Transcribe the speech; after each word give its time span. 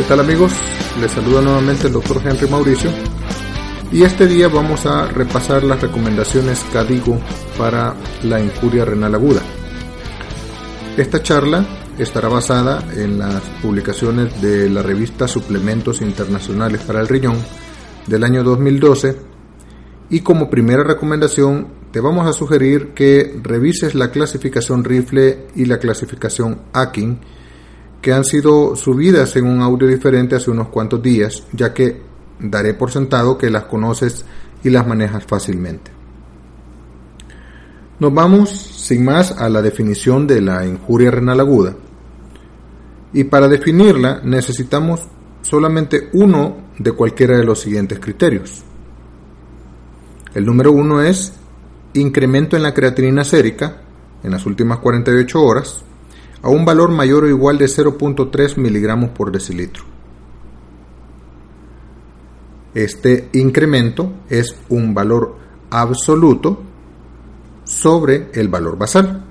¿Qué 0.00 0.06
tal 0.06 0.20
amigos? 0.20 0.50
Les 0.98 1.10
saluda 1.10 1.42
nuevamente 1.42 1.88
el 1.88 1.92
doctor 1.92 2.22
Henry 2.24 2.48
Mauricio 2.48 2.90
y 3.92 4.02
este 4.02 4.26
día 4.26 4.48
vamos 4.48 4.86
a 4.86 5.06
repasar 5.08 5.62
las 5.62 5.82
recomendaciones 5.82 6.64
CADIGO 6.72 7.20
para 7.58 7.94
la 8.22 8.40
injuria 8.40 8.86
renal 8.86 9.14
aguda. 9.14 9.42
Esta 10.96 11.22
charla 11.22 11.66
estará 11.98 12.30
basada 12.30 12.82
en 12.96 13.18
las 13.18 13.42
publicaciones 13.60 14.40
de 14.40 14.70
la 14.70 14.82
revista 14.82 15.28
Suplementos 15.28 16.00
Internacionales 16.00 16.80
para 16.80 17.02
el 17.02 17.06
Riñón 17.06 17.36
del 18.06 18.24
año 18.24 18.42
2012 18.42 19.18
y 20.08 20.20
como 20.20 20.48
primera 20.48 20.82
recomendación 20.82 21.74
te 21.92 22.00
vamos 22.00 22.26
a 22.26 22.32
sugerir 22.32 22.94
que 22.94 23.38
revises 23.42 23.94
la 23.94 24.10
clasificación 24.10 24.82
rifle 24.82 25.48
y 25.54 25.66
la 25.66 25.76
clasificación 25.76 26.62
Akin 26.72 27.20
que 28.00 28.12
han 28.12 28.24
sido 28.24 28.76
subidas 28.76 29.36
en 29.36 29.46
un 29.46 29.60
audio 29.60 29.86
diferente 29.86 30.36
hace 30.36 30.50
unos 30.50 30.68
cuantos 30.68 31.02
días, 31.02 31.44
ya 31.52 31.74
que 31.74 32.00
daré 32.38 32.74
por 32.74 32.90
sentado 32.90 33.36
que 33.36 33.50
las 33.50 33.64
conoces 33.64 34.24
y 34.64 34.70
las 34.70 34.86
manejas 34.86 35.24
fácilmente. 35.24 35.90
Nos 37.98 38.14
vamos 38.14 38.50
sin 38.50 39.04
más 39.04 39.32
a 39.32 39.48
la 39.50 39.60
definición 39.60 40.26
de 40.26 40.40
la 40.40 40.66
injuria 40.66 41.10
renal 41.10 41.40
aguda. 41.40 41.76
Y 43.12 43.24
para 43.24 43.48
definirla 43.48 44.22
necesitamos 44.24 45.06
solamente 45.42 46.08
uno 46.14 46.70
de 46.78 46.92
cualquiera 46.92 47.36
de 47.36 47.44
los 47.44 47.60
siguientes 47.60 47.98
criterios. 47.98 48.62
El 50.34 50.46
número 50.46 50.72
uno 50.72 51.02
es 51.02 51.34
incremento 51.92 52.56
en 52.56 52.62
la 52.62 52.72
creatinina 52.72 53.24
sérica 53.24 53.82
en 54.22 54.30
las 54.30 54.46
últimas 54.46 54.78
48 54.78 55.42
horas 55.42 55.84
a 56.42 56.48
un 56.48 56.64
valor 56.64 56.90
mayor 56.90 57.24
o 57.24 57.28
igual 57.28 57.58
de 57.58 57.66
0.3 57.66 58.56
miligramos 58.56 59.10
por 59.10 59.30
decilitro. 59.30 59.84
Este 62.74 63.28
incremento 63.32 64.12
es 64.28 64.54
un 64.68 64.94
valor 64.94 65.36
absoluto 65.70 66.62
sobre 67.64 68.30
el 68.32 68.48
valor 68.48 68.78
basal. 68.78 69.24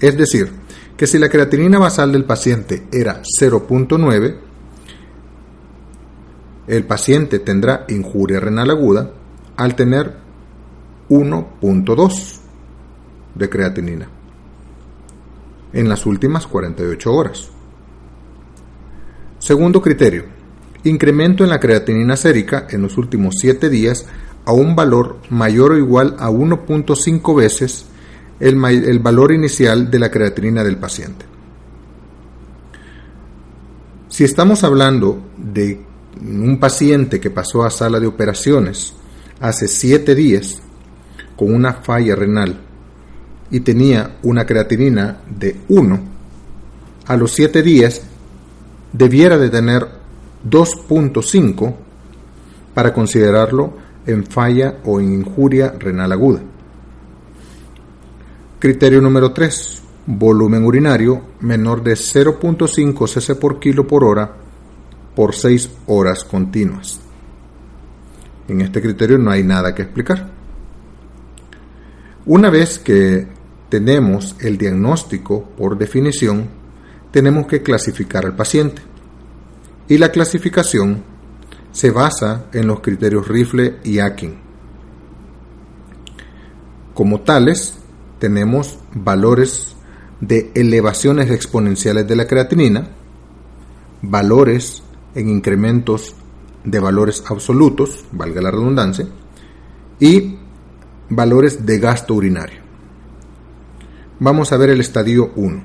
Es 0.00 0.16
decir, 0.16 0.50
que 0.96 1.06
si 1.06 1.18
la 1.18 1.28
creatinina 1.28 1.78
basal 1.78 2.12
del 2.12 2.24
paciente 2.24 2.86
era 2.92 3.22
0.9, 3.22 4.36
el 6.68 6.84
paciente 6.84 7.40
tendrá 7.40 7.84
injuria 7.88 8.40
renal 8.40 8.70
aguda 8.70 9.10
al 9.56 9.74
tener 9.74 10.16
1.2 11.08 12.38
de 13.34 13.48
creatinina 13.50 14.21
en 15.72 15.88
las 15.88 16.06
últimas 16.06 16.46
48 16.46 17.12
horas. 17.12 17.50
Segundo 19.38 19.82
criterio, 19.82 20.24
incremento 20.84 21.44
en 21.44 21.50
la 21.50 21.60
creatinina 21.60 22.16
sérica 22.16 22.66
en 22.70 22.82
los 22.82 22.96
últimos 22.96 23.36
7 23.38 23.68
días 23.70 24.06
a 24.44 24.52
un 24.52 24.74
valor 24.76 25.18
mayor 25.30 25.72
o 25.72 25.78
igual 25.78 26.16
a 26.18 26.30
1.5 26.30 27.36
veces 27.36 27.86
el, 28.40 28.62
el, 28.64 28.98
valor 28.98 29.32
inicial 29.32 29.90
de 29.90 29.98
la 29.98 30.10
creatinina 30.10 30.64
del 30.64 30.78
paciente. 30.78 31.24
Si 34.08 34.24
estamos 34.24 34.62
hablando 34.64 35.22
de 35.38 35.80
un 36.20 36.58
paciente 36.58 37.18
que 37.18 37.30
pasó 37.30 37.64
a 37.64 37.70
sala 37.70 37.98
de 37.98 38.06
operaciones 38.06 38.94
hace 39.40 39.68
7 39.68 40.14
días 40.14 40.60
con 41.36 41.54
una 41.54 41.72
falla 41.74 42.14
renal 42.14 42.60
y 43.52 43.60
tenía 43.60 44.16
una 44.22 44.46
creatinina 44.46 45.18
de 45.28 45.60
1, 45.68 46.00
a 47.06 47.16
los 47.16 47.32
7 47.32 47.62
días 47.62 48.02
debiera 48.92 49.36
de 49.36 49.50
tener 49.50 49.86
2.5 50.48 51.74
para 52.74 52.94
considerarlo 52.94 53.74
en 54.06 54.24
falla 54.24 54.78
o 54.84 54.98
en 54.98 55.12
injuria 55.12 55.74
renal 55.78 56.12
aguda. 56.12 56.40
Criterio 58.58 59.00
número 59.02 59.32
3. 59.32 59.82
Volumen 60.06 60.64
urinario 60.64 61.20
menor 61.40 61.82
de 61.82 61.92
0.5 61.92 63.06
cc 63.06 63.38
por 63.38 63.60
kilo 63.60 63.86
por 63.86 64.02
hora 64.02 64.32
por 65.14 65.34
6 65.34 65.70
horas 65.86 66.24
continuas. 66.24 67.00
En 68.48 68.62
este 68.62 68.80
criterio 68.80 69.18
no 69.18 69.30
hay 69.30 69.42
nada 69.42 69.74
que 69.74 69.82
explicar. 69.82 70.30
Una 72.24 72.50
vez 72.50 72.78
que 72.78 73.41
tenemos 73.72 74.36
el 74.40 74.58
diagnóstico 74.58 75.44
por 75.56 75.78
definición, 75.78 76.46
tenemos 77.10 77.46
que 77.46 77.62
clasificar 77.62 78.26
al 78.26 78.36
paciente. 78.36 78.82
Y 79.88 79.96
la 79.96 80.10
clasificación 80.10 81.02
se 81.72 81.90
basa 81.90 82.48
en 82.52 82.66
los 82.66 82.80
criterios 82.80 83.26
Rifle 83.28 83.78
y 83.82 83.98
Akin. 83.98 84.34
Como 86.92 87.22
tales, 87.22 87.78
tenemos 88.18 88.78
valores 88.92 89.74
de 90.20 90.50
elevaciones 90.54 91.30
exponenciales 91.30 92.06
de 92.06 92.16
la 92.16 92.26
creatinina, 92.26 92.88
valores 94.02 94.82
en 95.14 95.30
incrementos 95.30 96.14
de 96.62 96.78
valores 96.78 97.24
absolutos, 97.26 98.04
valga 98.12 98.42
la 98.42 98.50
redundancia, 98.50 99.06
y 99.98 100.36
valores 101.08 101.64
de 101.64 101.78
gasto 101.78 102.12
urinario. 102.12 102.61
Vamos 104.24 104.52
a 104.52 104.56
ver 104.56 104.70
el 104.70 104.80
estadio 104.80 105.32
1. 105.34 105.62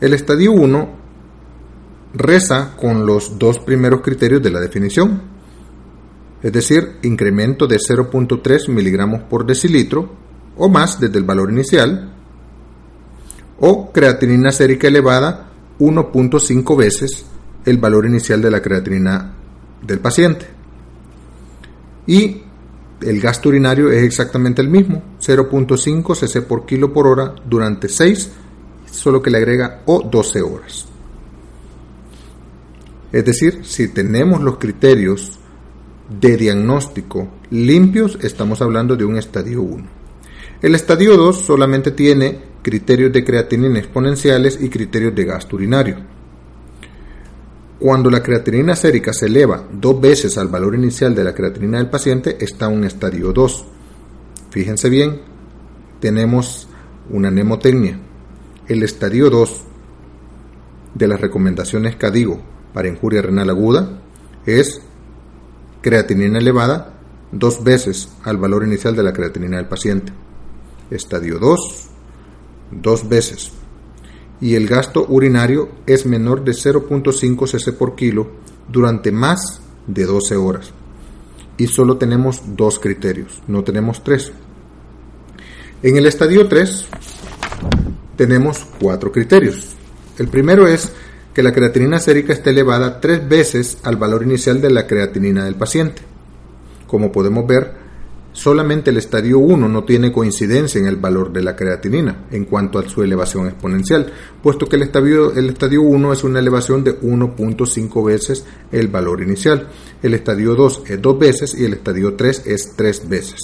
El 0.00 0.14
estadio 0.14 0.50
1 0.50 0.88
reza 2.12 2.74
con 2.76 3.06
los 3.06 3.38
dos 3.38 3.60
primeros 3.60 4.00
criterios 4.00 4.42
de 4.42 4.50
la 4.50 4.58
definición, 4.58 5.22
es 6.42 6.52
decir, 6.52 6.96
incremento 7.04 7.68
de 7.68 7.76
0.3 7.76 8.68
miligramos 8.68 9.22
por 9.30 9.46
decilitro 9.46 10.10
o 10.56 10.68
más 10.68 10.98
desde 10.98 11.18
el 11.18 11.24
valor 11.24 11.52
inicial, 11.52 12.12
o 13.60 13.92
creatinina 13.92 14.50
sérica 14.50 14.88
elevada 14.88 15.52
1.5 15.78 16.76
veces 16.76 17.26
el 17.64 17.78
valor 17.78 18.06
inicial 18.06 18.42
de 18.42 18.50
la 18.50 18.60
creatinina 18.60 19.36
del 19.86 20.00
paciente. 20.00 20.48
Y 22.08 22.42
el 23.00 23.20
gasto 23.20 23.48
urinario 23.48 23.90
es 23.90 24.02
exactamente 24.02 24.62
el 24.62 24.68
mismo, 24.68 25.02
0.5 25.20 26.14
cc 26.14 26.42
por 26.42 26.64
kilo 26.64 26.92
por 26.92 27.06
hora 27.06 27.34
durante 27.44 27.88
6, 27.88 28.30
solo 28.90 29.20
que 29.20 29.30
le 29.30 29.38
agrega 29.38 29.82
o 29.86 30.02
12 30.02 30.42
horas. 30.42 30.86
Es 33.12 33.24
decir, 33.24 33.60
si 33.64 33.88
tenemos 33.88 34.42
los 34.42 34.58
criterios 34.58 35.38
de 36.08 36.36
diagnóstico 36.36 37.28
limpios, 37.50 38.18
estamos 38.22 38.62
hablando 38.62 38.96
de 38.96 39.04
un 39.04 39.16
estadio 39.16 39.62
1. 39.62 39.84
El 40.62 40.74
estadio 40.74 41.16
2 41.16 41.40
solamente 41.42 41.90
tiene 41.90 42.40
criterios 42.62 43.12
de 43.12 43.24
creatinina 43.24 43.78
exponenciales 43.78 44.58
y 44.60 44.68
criterios 44.68 45.14
de 45.14 45.24
gasto 45.24 45.56
urinario. 45.56 46.15
Cuando 47.78 48.08
la 48.10 48.22
creatinina 48.22 48.74
sérica 48.74 49.12
se 49.12 49.26
eleva 49.26 49.64
dos 49.70 50.00
veces 50.00 50.38
al 50.38 50.48
valor 50.48 50.74
inicial 50.74 51.14
de 51.14 51.24
la 51.24 51.34
creatinina 51.34 51.76
del 51.76 51.90
paciente, 51.90 52.38
está 52.40 52.66
en 52.66 52.78
un 52.78 52.84
estadio 52.84 53.34
2. 53.34 53.64
Fíjense 54.50 54.88
bien, 54.88 55.20
tenemos 56.00 56.68
una 57.10 57.30
nemotecnia. 57.30 57.98
El 58.66 58.82
estadio 58.82 59.28
2 59.28 59.62
de 60.94 61.06
las 61.06 61.20
recomendaciones 61.20 61.96
CADIGO 61.96 62.40
para 62.72 62.88
injuria 62.88 63.20
renal 63.20 63.50
aguda 63.50 64.00
es 64.46 64.80
creatinina 65.82 66.38
elevada 66.38 66.94
dos 67.30 67.62
veces 67.62 68.08
al 68.24 68.38
valor 68.38 68.64
inicial 68.64 68.96
de 68.96 69.02
la 69.02 69.12
creatinina 69.12 69.58
del 69.58 69.66
paciente. 69.66 70.12
Estadio 70.90 71.38
2, 71.38 71.90
dos 72.70 73.06
veces 73.06 73.52
y 74.40 74.54
el 74.54 74.66
gasto 74.66 75.06
urinario 75.08 75.68
es 75.86 76.06
menor 76.06 76.44
de 76.44 76.52
0.5 76.52 77.46
cc 77.46 77.72
por 77.72 77.94
kilo 77.94 78.28
durante 78.68 79.10
más 79.12 79.60
de 79.86 80.04
12 80.04 80.36
horas. 80.36 80.72
Y 81.56 81.68
solo 81.68 81.96
tenemos 81.96 82.42
dos 82.56 82.78
criterios, 82.78 83.42
no 83.46 83.64
tenemos 83.64 84.04
tres. 84.04 84.32
En 85.82 85.96
el 85.96 86.06
estadio 86.06 86.48
3 86.48 86.86
tenemos 88.16 88.66
cuatro 88.80 89.12
criterios. 89.12 89.74
El 90.18 90.28
primero 90.28 90.66
es 90.66 90.92
que 91.34 91.42
la 91.42 91.52
creatinina 91.52 91.98
sérica 91.98 92.32
esté 92.32 92.50
elevada 92.50 93.00
tres 93.00 93.26
veces 93.28 93.78
al 93.82 93.96
valor 93.96 94.22
inicial 94.22 94.60
de 94.60 94.70
la 94.70 94.86
creatinina 94.86 95.44
del 95.44 95.54
paciente. 95.54 96.02
Como 96.86 97.12
podemos 97.12 97.46
ver, 97.46 97.85
solamente 98.36 98.90
el 98.90 98.98
estadio 98.98 99.38
1 99.38 99.66
no 99.66 99.84
tiene 99.84 100.12
coincidencia 100.12 100.78
en 100.78 100.86
el 100.86 100.96
valor 100.96 101.32
de 101.32 101.42
la 101.42 101.56
creatinina 101.56 102.26
en 102.30 102.44
cuanto 102.44 102.78
a 102.78 102.86
su 102.86 103.02
elevación 103.02 103.46
exponencial, 103.46 104.12
puesto 104.42 104.66
que 104.66 104.76
el 104.76 104.82
estadio, 104.82 105.32
el 105.32 105.48
estadio 105.48 105.80
1 105.80 106.12
es 106.12 106.22
una 106.22 106.38
elevación 106.38 106.84
de 106.84 107.00
1.5 107.00 108.04
veces 108.04 108.44
el 108.70 108.88
valor 108.88 109.22
inicial, 109.22 109.68
el 110.02 110.12
estadio 110.12 110.54
2 110.54 110.82
es 110.86 111.00
dos 111.00 111.18
veces 111.18 111.58
y 111.58 111.64
el 111.64 111.72
estadio 111.72 112.14
3 112.14 112.46
es 112.46 112.76
tres 112.76 113.08
veces. 113.08 113.40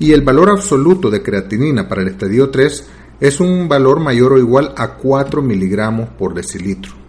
Y 0.00 0.10
el 0.10 0.22
valor 0.22 0.50
absoluto 0.50 1.08
de 1.08 1.22
creatinina 1.22 1.88
para 1.88 2.02
el 2.02 2.08
estadio 2.08 2.50
3 2.50 2.88
es 3.20 3.38
un 3.38 3.68
valor 3.68 4.00
mayor 4.00 4.32
o 4.32 4.38
igual 4.38 4.74
a 4.76 4.94
4 4.96 5.42
miligramos 5.42 6.08
por 6.18 6.34
decilitro. 6.34 7.05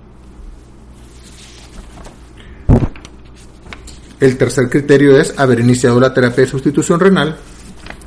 El 4.19 4.37
tercer 4.37 4.69
criterio 4.69 5.17
es 5.19 5.37
haber 5.37 5.59
iniciado 5.59 5.99
la 5.99 6.13
terapia 6.13 6.43
de 6.43 6.49
sustitución 6.49 6.99
renal 6.99 7.37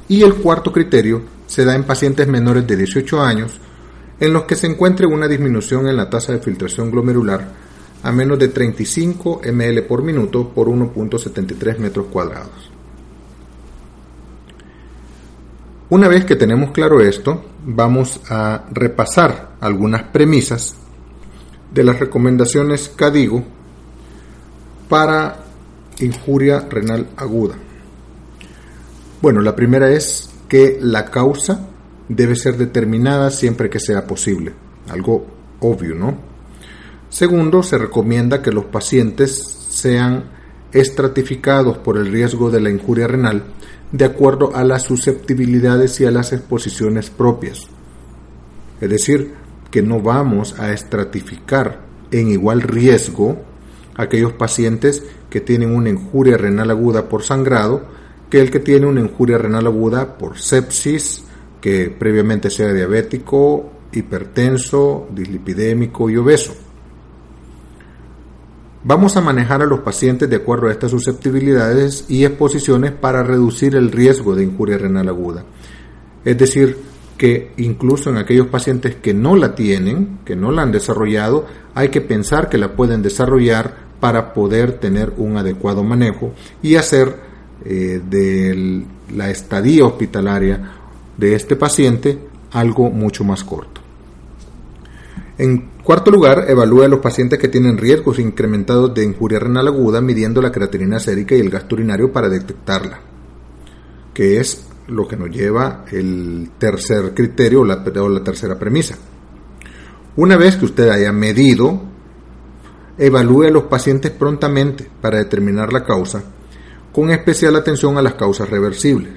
y 0.08 0.22
el 0.22 0.34
cuarto 0.34 0.72
criterio 0.72 1.22
se 1.46 1.64
da 1.64 1.76
en 1.76 1.84
pacientes 1.84 2.26
menores 2.26 2.66
de 2.66 2.76
18 2.76 3.22
años 3.22 3.60
en 4.18 4.32
los 4.32 4.42
que 4.44 4.56
se 4.56 4.66
encuentre 4.66 5.06
una 5.06 5.28
disminución 5.28 5.86
en 5.86 5.96
la 5.96 6.10
tasa 6.10 6.32
de 6.32 6.40
filtración 6.40 6.90
glomerular 6.90 7.48
a 8.02 8.12
menos 8.12 8.38
de 8.38 8.48
35 8.48 9.42
ml 9.52 9.82
por 9.82 10.02
minuto 10.02 10.48
por 10.48 10.68
1.73 10.68 11.78
metros 11.78 12.06
cuadrados. 12.06 12.70
Una 15.90 16.08
vez 16.08 16.24
que 16.24 16.36
tenemos 16.36 16.70
claro 16.70 17.00
esto, 17.00 17.44
vamos 17.64 18.20
a 18.28 18.64
repasar 18.72 19.56
algunas 19.60 20.04
premisas 20.04 20.76
de 21.72 21.84
las 21.84 21.98
recomendaciones 21.98 22.88
CADIGO 22.88 23.44
para 24.88 25.49
injuria 26.00 26.60
renal 26.68 27.08
aguda. 27.16 27.56
Bueno, 29.22 29.40
la 29.40 29.54
primera 29.54 29.90
es 29.90 30.30
que 30.48 30.78
la 30.80 31.06
causa 31.06 31.68
debe 32.08 32.34
ser 32.36 32.56
determinada 32.56 33.30
siempre 33.30 33.70
que 33.70 33.78
sea 33.78 34.06
posible, 34.06 34.52
algo 34.88 35.26
obvio, 35.60 35.94
¿no? 35.94 36.18
Segundo, 37.08 37.62
se 37.62 37.78
recomienda 37.78 38.42
que 38.42 38.52
los 38.52 38.66
pacientes 38.66 39.36
sean 39.68 40.24
estratificados 40.72 41.78
por 41.78 41.98
el 41.98 42.10
riesgo 42.10 42.50
de 42.50 42.60
la 42.60 42.70
injuria 42.70 43.06
renal 43.06 43.44
de 43.92 44.04
acuerdo 44.04 44.54
a 44.54 44.64
las 44.64 44.82
susceptibilidades 44.82 46.00
y 46.00 46.06
a 46.06 46.10
las 46.10 46.32
exposiciones 46.32 47.10
propias. 47.10 47.66
Es 48.80 48.88
decir, 48.88 49.34
que 49.70 49.82
no 49.82 50.00
vamos 50.00 50.58
a 50.58 50.72
estratificar 50.72 51.80
en 52.10 52.28
igual 52.28 52.62
riesgo 52.62 53.42
aquellos 54.00 54.32
pacientes 54.32 55.02
que 55.28 55.40
tienen 55.40 55.74
una 55.74 55.90
injuria 55.90 56.36
renal 56.36 56.70
aguda 56.70 57.08
por 57.08 57.22
sangrado 57.22 58.00
que 58.30 58.40
el 58.40 58.50
que 58.50 58.60
tiene 58.60 58.86
una 58.86 59.00
injuria 59.00 59.36
renal 59.38 59.66
aguda 59.66 60.16
por 60.16 60.38
sepsis, 60.38 61.24
que 61.60 61.90
previamente 61.90 62.48
sea 62.48 62.72
diabético, 62.72 63.70
hipertenso, 63.92 65.08
dislipidémico 65.10 66.08
y 66.08 66.16
obeso. 66.16 66.54
Vamos 68.82 69.16
a 69.16 69.20
manejar 69.20 69.60
a 69.60 69.66
los 69.66 69.80
pacientes 69.80 70.30
de 70.30 70.36
acuerdo 70.36 70.68
a 70.68 70.72
estas 70.72 70.92
susceptibilidades 70.92 72.06
y 72.08 72.24
exposiciones 72.24 72.92
para 72.92 73.22
reducir 73.22 73.74
el 73.74 73.90
riesgo 73.90 74.34
de 74.34 74.44
injuria 74.44 74.78
renal 74.78 75.08
aguda. 75.08 75.44
Es 76.24 76.38
decir, 76.38 76.78
que 77.18 77.52
incluso 77.58 78.08
en 78.08 78.16
aquellos 78.16 78.46
pacientes 78.46 78.94
que 78.94 79.12
no 79.12 79.36
la 79.36 79.54
tienen, 79.54 80.20
que 80.24 80.36
no 80.36 80.52
la 80.52 80.62
han 80.62 80.72
desarrollado, 80.72 81.44
hay 81.74 81.90
que 81.90 82.00
pensar 82.00 82.48
que 82.48 82.56
la 82.56 82.74
pueden 82.74 83.02
desarrollar 83.02 83.89
para 84.00 84.32
poder 84.32 84.72
tener 84.78 85.12
un 85.16 85.36
adecuado 85.36 85.84
manejo 85.84 86.32
y 86.62 86.76
hacer 86.76 87.14
eh, 87.64 88.00
de 88.08 88.84
la 89.14 89.30
estadía 89.30 89.84
hospitalaria 89.84 90.72
de 91.16 91.34
este 91.34 91.56
paciente 91.56 92.18
algo 92.52 92.90
mucho 92.90 93.22
más 93.22 93.44
corto. 93.44 93.80
En 95.36 95.70
cuarto 95.82 96.10
lugar, 96.10 96.46
evalúa 96.48 96.86
a 96.86 96.88
los 96.88 97.00
pacientes 97.00 97.38
que 97.38 97.48
tienen 97.48 97.78
riesgos 97.78 98.18
incrementados 98.18 98.92
de 98.94 99.04
injuria 99.04 99.38
renal 99.38 99.68
aguda 99.68 100.00
midiendo 100.00 100.42
la 100.42 100.52
creatinina 100.52 100.98
sérica 100.98 101.34
y 101.34 101.40
el 101.40 101.50
gasto 101.50 101.76
urinario 101.76 102.12
para 102.12 102.28
detectarla, 102.28 103.00
que 104.12 104.38
es 104.38 104.66
lo 104.88 105.06
que 105.06 105.16
nos 105.16 105.30
lleva 105.30 105.84
el 105.90 106.50
tercer 106.58 107.14
criterio 107.14 107.60
o 107.60 107.64
la, 107.64 107.76
o 107.76 108.08
la 108.08 108.22
tercera 108.22 108.58
premisa. 108.58 108.96
Una 110.16 110.36
vez 110.36 110.56
que 110.56 110.66
usted 110.66 110.88
haya 110.90 111.12
medido, 111.12 111.80
evalúe 113.00 113.44
a 113.44 113.50
los 113.50 113.64
pacientes 113.64 114.12
prontamente 114.12 114.88
para 115.00 115.18
determinar 115.18 115.72
la 115.72 115.84
causa, 115.84 116.22
con 116.92 117.10
especial 117.10 117.56
atención 117.56 117.96
a 117.96 118.02
las 118.02 118.14
causas 118.14 118.50
reversibles. 118.50 119.14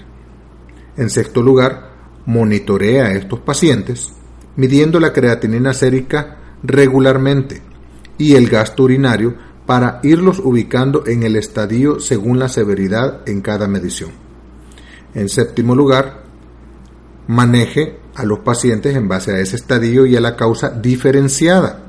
En 0.95 1.09
sexto 1.09 1.43
lugar, 1.43 1.91
monitorea 2.25 3.07
a 3.07 3.13
estos 3.13 3.39
pacientes 3.41 4.13
midiendo 4.55 4.99
la 4.99 5.11
creatinina 5.11 5.73
sérica 5.73 6.37
regularmente 6.63 7.61
y 8.17 8.35
el 8.35 8.47
gasto 8.47 8.83
urinario 8.83 9.35
para 9.65 9.99
irlos 10.03 10.39
ubicando 10.39 11.05
en 11.05 11.23
el 11.23 11.35
estadio 11.35 11.99
según 11.99 12.39
la 12.39 12.47
severidad 12.47 13.27
en 13.27 13.41
cada 13.41 13.67
medición. 13.67 14.11
En 15.13 15.27
séptimo 15.27 15.75
lugar, 15.75 16.23
maneje 17.27 17.99
a 18.15 18.23
los 18.23 18.39
pacientes 18.39 18.95
en 18.95 19.09
base 19.09 19.31
a 19.31 19.39
ese 19.39 19.57
estadio 19.57 20.05
y 20.05 20.15
a 20.15 20.21
la 20.21 20.37
causa 20.37 20.69
diferenciada. 20.69 21.82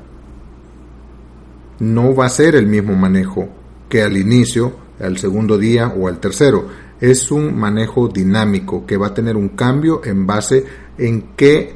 No 1.79 2.15
va 2.15 2.25
a 2.25 2.29
ser 2.29 2.55
el 2.55 2.67
mismo 2.67 2.93
manejo 2.95 3.49
que 3.89 4.01
al 4.01 4.17
inicio, 4.17 4.73
al 4.99 5.17
segundo 5.17 5.57
día 5.57 5.93
o 5.95 6.07
al 6.07 6.19
tercero. 6.19 6.67
Es 6.99 7.31
un 7.31 7.57
manejo 7.57 8.07
dinámico 8.07 8.85
que 8.85 8.97
va 8.97 9.07
a 9.07 9.13
tener 9.13 9.35
un 9.35 9.49
cambio 9.49 10.01
en 10.05 10.25
base 10.25 10.65
en 10.97 11.33
qué 11.35 11.75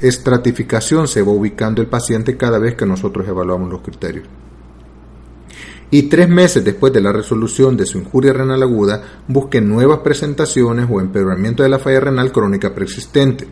estratificación 0.00 1.08
se 1.08 1.22
va 1.22 1.32
ubicando 1.32 1.82
el 1.82 1.88
paciente 1.88 2.36
cada 2.36 2.58
vez 2.58 2.74
que 2.74 2.86
nosotros 2.86 3.26
evaluamos 3.28 3.70
los 3.70 3.82
criterios. 3.82 4.26
Y 5.90 6.02
tres 6.04 6.28
meses 6.28 6.64
después 6.64 6.92
de 6.92 7.00
la 7.00 7.12
resolución 7.12 7.76
de 7.76 7.86
su 7.86 7.98
injuria 7.98 8.32
renal 8.32 8.62
aguda, 8.62 9.02
busque 9.26 9.60
nuevas 9.60 10.00
presentaciones 10.00 10.86
o 10.90 11.00
empeoramiento 11.00 11.62
de 11.62 11.70
la 11.70 11.78
falla 11.78 12.00
renal 12.00 12.30
crónica 12.30 12.74
preexistente. 12.74 13.48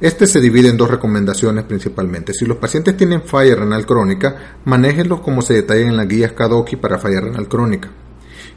Este 0.00 0.26
se 0.26 0.40
divide 0.40 0.68
en 0.68 0.78
dos 0.78 0.90
recomendaciones 0.90 1.64
principalmente. 1.64 2.32
Si 2.32 2.46
los 2.46 2.56
pacientes 2.56 2.96
tienen 2.96 3.22
falla 3.22 3.54
renal 3.54 3.84
crónica, 3.84 4.54
manéjenlos 4.64 5.20
como 5.20 5.42
se 5.42 5.52
detalla 5.52 5.86
en 5.86 5.96
las 5.96 6.08
guías 6.08 6.32
Kadoki 6.32 6.76
para 6.76 6.98
falla 6.98 7.20
renal 7.20 7.48
crónica. 7.48 7.90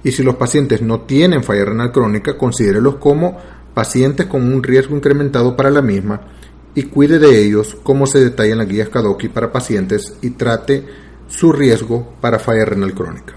Y 0.05 0.13
si 0.13 0.23
los 0.23 0.35
pacientes 0.35 0.81
no 0.81 1.01
tienen 1.01 1.43
falla 1.43 1.65
renal 1.65 1.91
crónica, 1.91 2.37
considérelos 2.37 2.95
como 2.95 3.37
pacientes 3.73 4.27
con 4.27 4.43
un 4.43 4.63
riesgo 4.63 4.95
incrementado 4.95 5.57
para 5.57 5.69
la 5.69 5.81
misma 5.81 6.21
y 6.75 6.83
cuide 6.83 7.19
de 7.19 7.43
ellos 7.43 7.75
como 7.83 8.07
se 8.07 8.23
detalla 8.23 8.53
en 8.53 8.57
las 8.59 8.67
guías 8.67 8.89
Kadoki 8.89 9.27
para 9.27 9.51
pacientes 9.51 10.15
y 10.21 10.31
trate 10.31 10.85
su 11.27 11.51
riesgo 11.51 12.13
para 12.21 12.39
falla 12.39 12.63
renal 12.63 12.93
crónica. 12.93 13.33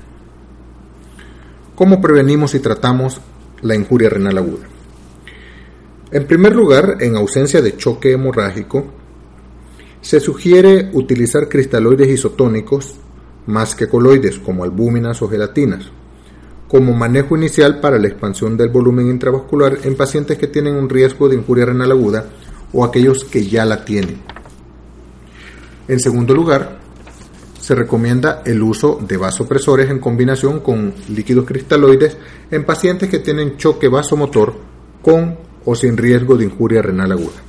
¿Cómo 1.75 2.01
prevenimos 2.01 2.55
y 2.55 2.61
tratamos 2.61 3.21
la 3.63 3.75
injuria 3.75 4.11
renal 4.11 4.39
aguda? 4.39 4.76
En 6.11 6.27
primer 6.27 6.55
lugar, 6.55 6.99
en 7.01 7.17
ausencia 7.17 7.61
de 7.63 7.77
choque 7.77 8.13
hemorrágico, 8.13 8.87
se 10.01 10.21
sugiere 10.21 10.91
utilizar 10.93 11.49
cristaloides 11.49 12.09
isotónicos 12.09 12.95
más 13.47 13.75
que 13.75 13.89
coloides 13.89 14.39
como 14.39 14.65
albúminas 14.65 15.21
o 15.23 15.29
gelatinas 15.29 15.91
como 16.69 16.93
manejo 16.95 17.37
inicial 17.37 17.81
para 17.81 17.99
la 17.99 18.09
expansión 18.09 18.57
del 18.57 18.71
volumen 18.71 19.09
intravascular 19.09 19.79
en 19.85 19.97
pacientes 19.97 20.37
que 20.37 20.49
tienen 20.49 20.75
un 20.75 20.89
riesgo 20.89 21.29
de 21.29 21.37
injuria 21.37 21.67
renal 21.67 21.93
aguda 21.93 22.27
o 22.73 22.85
aquellos 22.85 23.25
que 23.25 23.47
ya 23.47 23.65
la 23.65 23.85
tienen. 23.85 24.21
En 25.89 26.01
segundo 26.01 26.35
lugar, 26.35 26.81
se 27.61 27.75
recomienda 27.75 28.43
el 28.45 28.63
uso 28.63 28.99
de 29.01 29.17
vasopresores 29.17 29.91
en 29.91 29.99
combinación 29.99 30.61
con 30.61 30.95
líquidos 31.09 31.47
cristaloides 31.47 32.17
en 32.51 32.65
pacientes 32.65 33.09
que 33.09 33.21
tienen 33.21 33.57
choque 33.57 33.89
vasomotor 33.89 34.55
con 35.03 35.46
o 35.67 35.75
sin 35.75 35.97
riesgo 35.97 36.37
de 36.37 36.47
injuria 36.47 36.81
renal 36.81 37.13
aguda. 37.13 37.43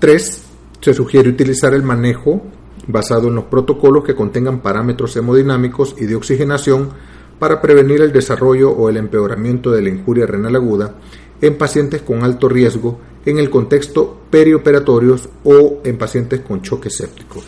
3. 0.00 0.42
Se 0.80 0.92
sugiere 0.92 1.30
utilizar 1.30 1.72
el 1.72 1.82
manejo 1.82 2.42
basado 2.86 3.28
en 3.28 3.36
los 3.36 3.44
protocolos 3.44 4.04
que 4.04 4.14
contengan 4.14 4.60
parámetros 4.60 5.16
hemodinámicos 5.16 5.96
y 5.98 6.04
de 6.04 6.16
oxigenación 6.16 6.90
para 7.38 7.62
prevenir 7.62 8.02
el 8.02 8.12
desarrollo 8.12 8.70
o 8.70 8.90
el 8.90 8.98
empeoramiento 8.98 9.70
de 9.70 9.82
la 9.82 9.88
injuria 9.88 10.26
renal 10.26 10.56
aguda 10.56 10.94
en 11.40 11.56
pacientes 11.56 12.02
con 12.02 12.22
alto 12.22 12.48
riesgo 12.48 13.00
en 13.24 13.38
el 13.38 13.48
contexto 13.48 14.20
perioperatorios 14.30 15.28
o 15.44 15.80
en 15.84 15.96
pacientes 15.96 16.40
con 16.40 16.62
choque 16.62 16.90
séptico. 16.90 17.42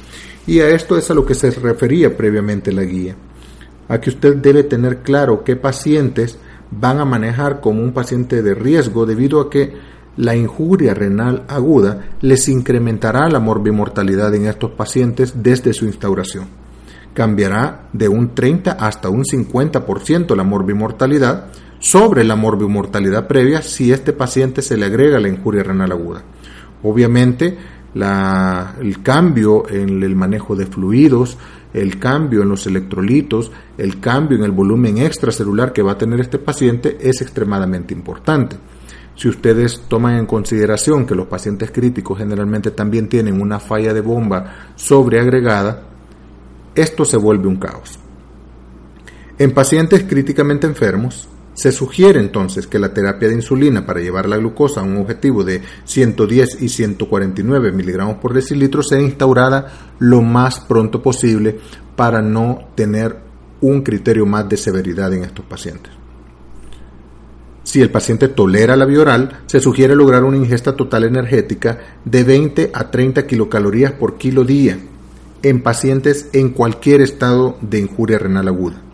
Y 0.46 0.60
a 0.60 0.70
esto 0.70 0.96
es 0.96 1.10
a 1.10 1.14
lo 1.14 1.26
que 1.26 1.34
se 1.34 1.50
refería 1.50 2.16
previamente 2.16 2.72
la 2.72 2.84
guía. 2.84 3.16
A 3.88 4.00
que 4.00 4.10
usted 4.10 4.36
debe 4.36 4.64
tener 4.64 4.98
claro 4.98 5.44
qué 5.44 5.56
pacientes 5.56 6.38
van 6.70 7.00
a 7.00 7.04
manejar 7.04 7.61
como 7.61 7.82
un 7.82 7.92
paciente 7.92 8.42
de 8.42 8.54
riesgo 8.54 9.06
debido 9.06 9.40
a 9.40 9.50
que 9.50 9.75
la 10.16 10.35
injuria 10.35 10.94
renal 10.94 11.44
aguda 11.49 12.08
les 12.20 12.49
incrementará 12.49 13.28
la 13.28 13.38
morbimortalidad 13.38 14.35
en 14.35 14.46
estos 14.46 14.70
pacientes 14.70 15.42
desde 15.42 15.73
su 15.73 15.85
instauración. 15.87 16.46
Cambiará 17.12 17.88
de 17.92 18.08
un 18.08 18.35
30 18.35 18.73
hasta 18.73 19.08
un 19.08 19.25
50% 19.25 20.35
la 20.35 20.44
morbimortalidad 20.44 21.46
sobre 21.78 22.25
la 22.25 22.37
morbimortalidad 22.37 23.26
previa 23.26 23.62
si 23.62 23.92
este 23.92 24.12
paciente 24.12 24.62
se 24.62 24.76
le 24.76 24.87
agrega 24.87 25.20
la 25.20 25.28
injuria 25.28 25.62
renal 25.62 25.92
aguda. 25.92 26.23
Obviamente, 26.82 27.56
el 28.02 29.02
cambio 29.02 29.68
en 29.68 30.02
el 30.02 30.14
manejo 30.14 30.54
de 30.54 30.66
fluidos, 30.66 31.38
el 31.72 31.98
cambio 31.98 32.42
en 32.42 32.48
los 32.48 32.66
electrolitos, 32.66 33.50
el 33.78 34.00
cambio 34.00 34.38
en 34.38 34.44
el 34.44 34.52
volumen 34.52 34.98
extracelular 34.98 35.72
que 35.72 35.82
va 35.82 35.92
a 35.92 35.98
tener 35.98 36.20
este 36.20 36.38
paciente 36.38 36.98
es 37.00 37.22
extremadamente 37.22 37.94
importante. 37.94 38.56
Si 39.14 39.28
ustedes 39.28 39.82
toman 39.88 40.16
en 40.16 40.26
consideración 40.26 41.06
que 41.06 41.14
los 41.14 41.26
pacientes 41.26 41.70
críticos 41.70 42.18
generalmente 42.18 42.70
también 42.70 43.08
tienen 43.08 43.40
una 43.40 43.58
falla 43.58 43.94
de 43.94 44.02
bomba 44.02 44.72
sobreagregada, 44.74 45.84
esto 46.74 47.04
se 47.06 47.16
vuelve 47.16 47.48
un 47.48 47.56
caos. 47.56 47.98
En 49.38 49.52
pacientes 49.52 50.04
críticamente 50.04 50.66
enfermos, 50.66 51.28
se 51.56 51.72
sugiere 51.72 52.20
entonces 52.20 52.66
que 52.66 52.78
la 52.78 52.92
terapia 52.92 53.28
de 53.28 53.34
insulina 53.34 53.86
para 53.86 54.00
llevar 54.00 54.28
la 54.28 54.36
glucosa 54.36 54.80
a 54.80 54.84
un 54.84 54.98
objetivo 54.98 55.42
de 55.42 55.62
110 55.84 56.60
y 56.60 56.68
149 56.68 57.72
miligramos 57.72 58.18
por 58.18 58.34
decilitro 58.34 58.82
sea 58.82 59.00
instaurada 59.00 59.94
lo 59.98 60.20
más 60.20 60.60
pronto 60.60 61.02
posible 61.02 61.58
para 61.96 62.20
no 62.20 62.68
tener 62.75 63.16
un 63.62 63.80
criterio 63.80 64.26
más 64.26 64.46
de 64.50 64.58
severidad 64.58 65.10
en 65.14 65.25
estos 65.25 65.46
pacientes. 65.46 65.90
Si 67.62 67.80
el 67.80 67.90
paciente 67.90 68.28
tolera 68.28 68.76
la 68.76 68.84
vía 68.84 69.00
oral, 69.00 69.40
se 69.46 69.58
sugiere 69.58 69.96
lograr 69.96 70.25
una 70.25 70.36
ingesta 70.36 70.76
total 70.76 71.04
energética 71.04 71.78
de 72.04 72.22
20 72.22 72.70
a 72.75 72.90
30 72.90 73.26
kilocalorías 73.26 73.92
por 73.92 74.18
kilo 74.18 74.44
día 74.44 74.78
en 75.42 75.62
pacientes 75.62 76.28
en 76.34 76.50
cualquier 76.50 77.00
estado 77.00 77.56
de 77.62 77.78
injuria 77.78 78.18
renal 78.18 78.48
aguda. 78.48 78.86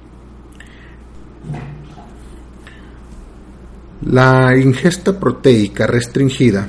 La 4.04 4.56
ingesta 4.56 5.18
proteica 5.18 5.86
restringida 5.86 6.66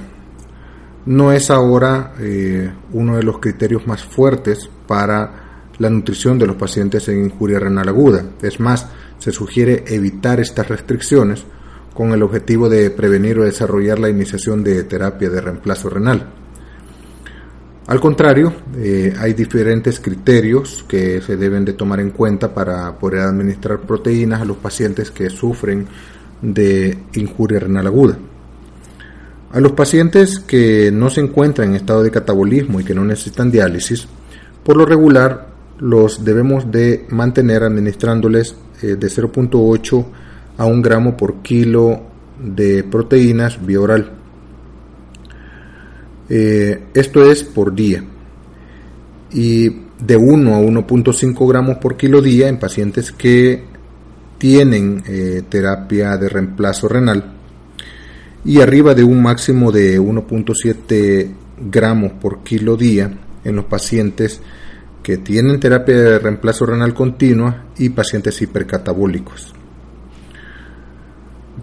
no 1.08 1.32
es 1.32 1.50
ahora 1.50 2.14
eh, 2.20 2.72
uno 2.92 3.18
de 3.18 3.24
los 3.24 3.40
criterios 3.40 3.88
más 3.88 4.04
fuertes 4.04 4.70
para 4.88 5.70
la 5.80 5.90
nutrición 5.90 6.38
de 6.38 6.46
los 6.46 6.56
pacientes 6.56 7.08
en 7.10 7.26
injuria 7.26 7.60
renal 7.60 7.90
aguda. 7.90 8.24
Es 8.42 8.60
más, 8.60 8.88
se 9.18 9.32
sugiere 9.32 9.84
evitar 9.88 10.40
estas 10.40 10.70
restricciones 10.70 11.44
con 11.94 12.12
el 12.12 12.22
objetivo 12.22 12.70
de 12.70 12.92
prevenir 12.92 13.40
o 13.40 13.44
desarrollar 13.44 14.00
la 14.00 14.10
iniciación 14.10 14.64
de 14.64 14.84
terapia 14.84 15.30
de 15.30 15.42
reemplazo 15.42 15.90
renal. 15.90 16.30
Al 17.88 18.00
contrario, 18.00 18.54
eh, 18.78 19.14
hay 19.20 19.34
diferentes 19.34 20.00
criterios 20.00 20.86
que 20.88 21.22
se 21.22 21.36
deben 21.36 21.66
de 21.66 21.74
tomar 21.74 22.00
en 22.00 22.12
cuenta 22.12 22.54
para 22.54 22.98
poder 22.98 23.22
administrar 23.22 23.82
proteínas 23.82 24.42
a 24.42 24.46
los 24.46 24.58
pacientes 24.58 25.12
que 25.12 25.30
sufren 25.30 25.86
de 26.44 26.98
injuria 27.14 27.60
renal 27.60 27.88
aguda. 27.88 28.18
A 29.52 29.60
los 29.60 29.72
pacientes 29.72 30.40
que 30.40 30.92
no 30.92 31.10
se 31.10 31.22
encuentran 31.22 31.70
en 31.70 31.76
estado 31.76 32.04
de 32.04 32.12
catabolismo 32.12 32.80
y 32.80 32.84
que 32.84 32.94
no 32.94 33.06
necesitan 33.06 33.52
diálisis, 33.52 34.08
por 34.64 34.78
lo 34.78 34.86
regular 34.86 35.54
los 35.80 36.24
debemos 36.24 36.72
de 36.72 37.06
mantener 37.10 37.64
administrándoles 37.64 38.56
eh, 38.82 38.96
de 38.96 39.08
0.8 39.08 40.06
a 40.58 40.66
1 40.66 40.82
gramo 40.82 41.18
por 41.18 41.42
kilo 41.42 42.02
de 42.40 42.84
proteínas 42.84 43.64
vía 43.66 43.80
oral. 43.80 44.12
Eh, 46.30 46.86
esto 46.94 47.30
es 47.30 47.44
por 47.44 47.74
día. 47.74 48.04
Y 49.32 49.70
de 50.00 50.16
1 50.16 50.56
a 50.56 50.60
1.5 50.60 51.48
gramos 51.48 51.78
por 51.78 51.96
kilo 51.96 52.22
día 52.22 52.48
en 52.50 52.60
pacientes 52.60 53.12
que 53.12 53.73
tienen 54.44 55.02
eh, 55.08 55.44
terapia 55.48 56.18
de 56.18 56.28
reemplazo 56.28 56.90
renal 56.90 57.32
y 58.44 58.60
arriba 58.60 58.94
de 58.94 59.02
un 59.02 59.24
máximo 59.24 59.72
de 59.72 59.98
1.7 59.98 61.32
gramos 61.72 62.12
por 62.20 62.44
kilo 62.44 62.76
día 62.76 63.10
en 63.46 63.56
los 63.56 63.64
pacientes 63.64 64.42
que 65.02 65.16
tienen 65.16 65.62
terapia 65.62 65.96
de 65.96 66.20
reemplazo 66.20 66.66
renal 66.66 66.94
continua 66.94 67.68
y 67.78 67.88
pacientes 67.92 68.42
hipercatabólicos. 68.42 69.54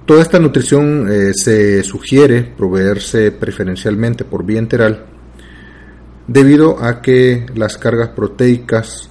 Toda 0.06 0.22
esta 0.22 0.38
nutrición 0.38 1.06
eh, 1.12 1.32
se 1.34 1.82
sugiere 1.82 2.44
proveerse 2.44 3.30
preferencialmente 3.30 4.24
por 4.24 4.42
vía 4.46 4.58
enteral 4.58 5.04
debido 6.26 6.82
a 6.82 7.02
que 7.02 7.44
las 7.54 7.76
cargas 7.76 8.08
proteicas 8.08 9.10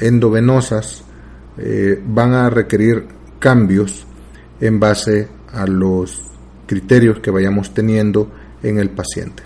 endovenosas 0.00 1.06
eh, 1.58 2.02
van 2.06 2.34
a 2.34 2.50
requerir 2.50 3.06
cambios 3.38 4.06
en 4.60 4.78
base 4.78 5.28
a 5.52 5.66
los 5.66 6.22
criterios 6.66 7.20
que 7.20 7.30
vayamos 7.30 7.72
teniendo 7.72 8.30
en 8.62 8.78
el 8.78 8.90
paciente. 8.90 9.42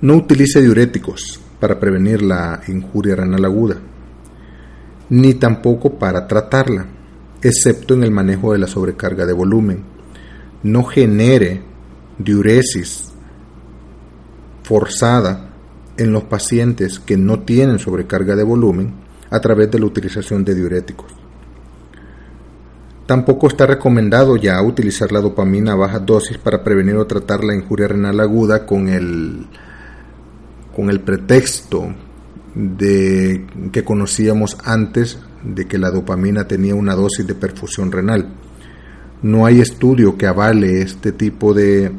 No 0.00 0.16
utilice 0.16 0.60
diuréticos 0.60 1.40
para 1.60 1.78
prevenir 1.78 2.22
la 2.22 2.60
injuria 2.68 3.16
renal 3.16 3.44
aguda, 3.44 3.76
ni 5.10 5.34
tampoco 5.34 5.98
para 5.98 6.26
tratarla, 6.26 6.86
excepto 7.42 7.94
en 7.94 8.02
el 8.02 8.10
manejo 8.10 8.52
de 8.52 8.58
la 8.58 8.66
sobrecarga 8.66 9.26
de 9.26 9.32
volumen. 9.32 9.84
No 10.62 10.84
genere 10.84 11.62
diuresis 12.18 13.12
forzada 14.62 15.50
en 15.96 16.12
los 16.12 16.24
pacientes 16.24 16.98
que 16.98 17.16
no 17.16 17.40
tienen 17.40 17.78
sobrecarga 17.78 18.34
de 18.34 18.42
volumen 18.42 19.05
a 19.30 19.40
través 19.40 19.70
de 19.70 19.78
la 19.78 19.86
utilización 19.86 20.44
de 20.44 20.54
diuréticos. 20.54 21.12
Tampoco 23.06 23.46
está 23.46 23.66
recomendado 23.66 24.36
ya 24.36 24.60
utilizar 24.60 25.12
la 25.12 25.20
dopamina 25.20 25.72
a 25.72 25.76
baja 25.76 26.00
dosis 26.00 26.38
para 26.38 26.64
prevenir 26.64 26.96
o 26.96 27.06
tratar 27.06 27.44
la 27.44 27.54
injuria 27.54 27.86
renal 27.86 28.18
aguda 28.18 28.66
con 28.66 28.88
el, 28.88 29.46
con 30.74 30.90
el 30.90 31.00
pretexto 31.00 31.94
de 32.54 33.46
que 33.70 33.84
conocíamos 33.84 34.58
antes 34.64 35.20
de 35.44 35.66
que 35.66 35.78
la 35.78 35.90
dopamina 35.90 36.48
tenía 36.48 36.74
una 36.74 36.96
dosis 36.96 37.24
de 37.26 37.36
perfusión 37.36 37.92
renal. 37.92 38.26
No 39.22 39.46
hay 39.46 39.60
estudio 39.60 40.18
que 40.18 40.26
avale 40.26 40.82
este 40.82 41.12
tipo 41.12 41.54
de 41.54 41.92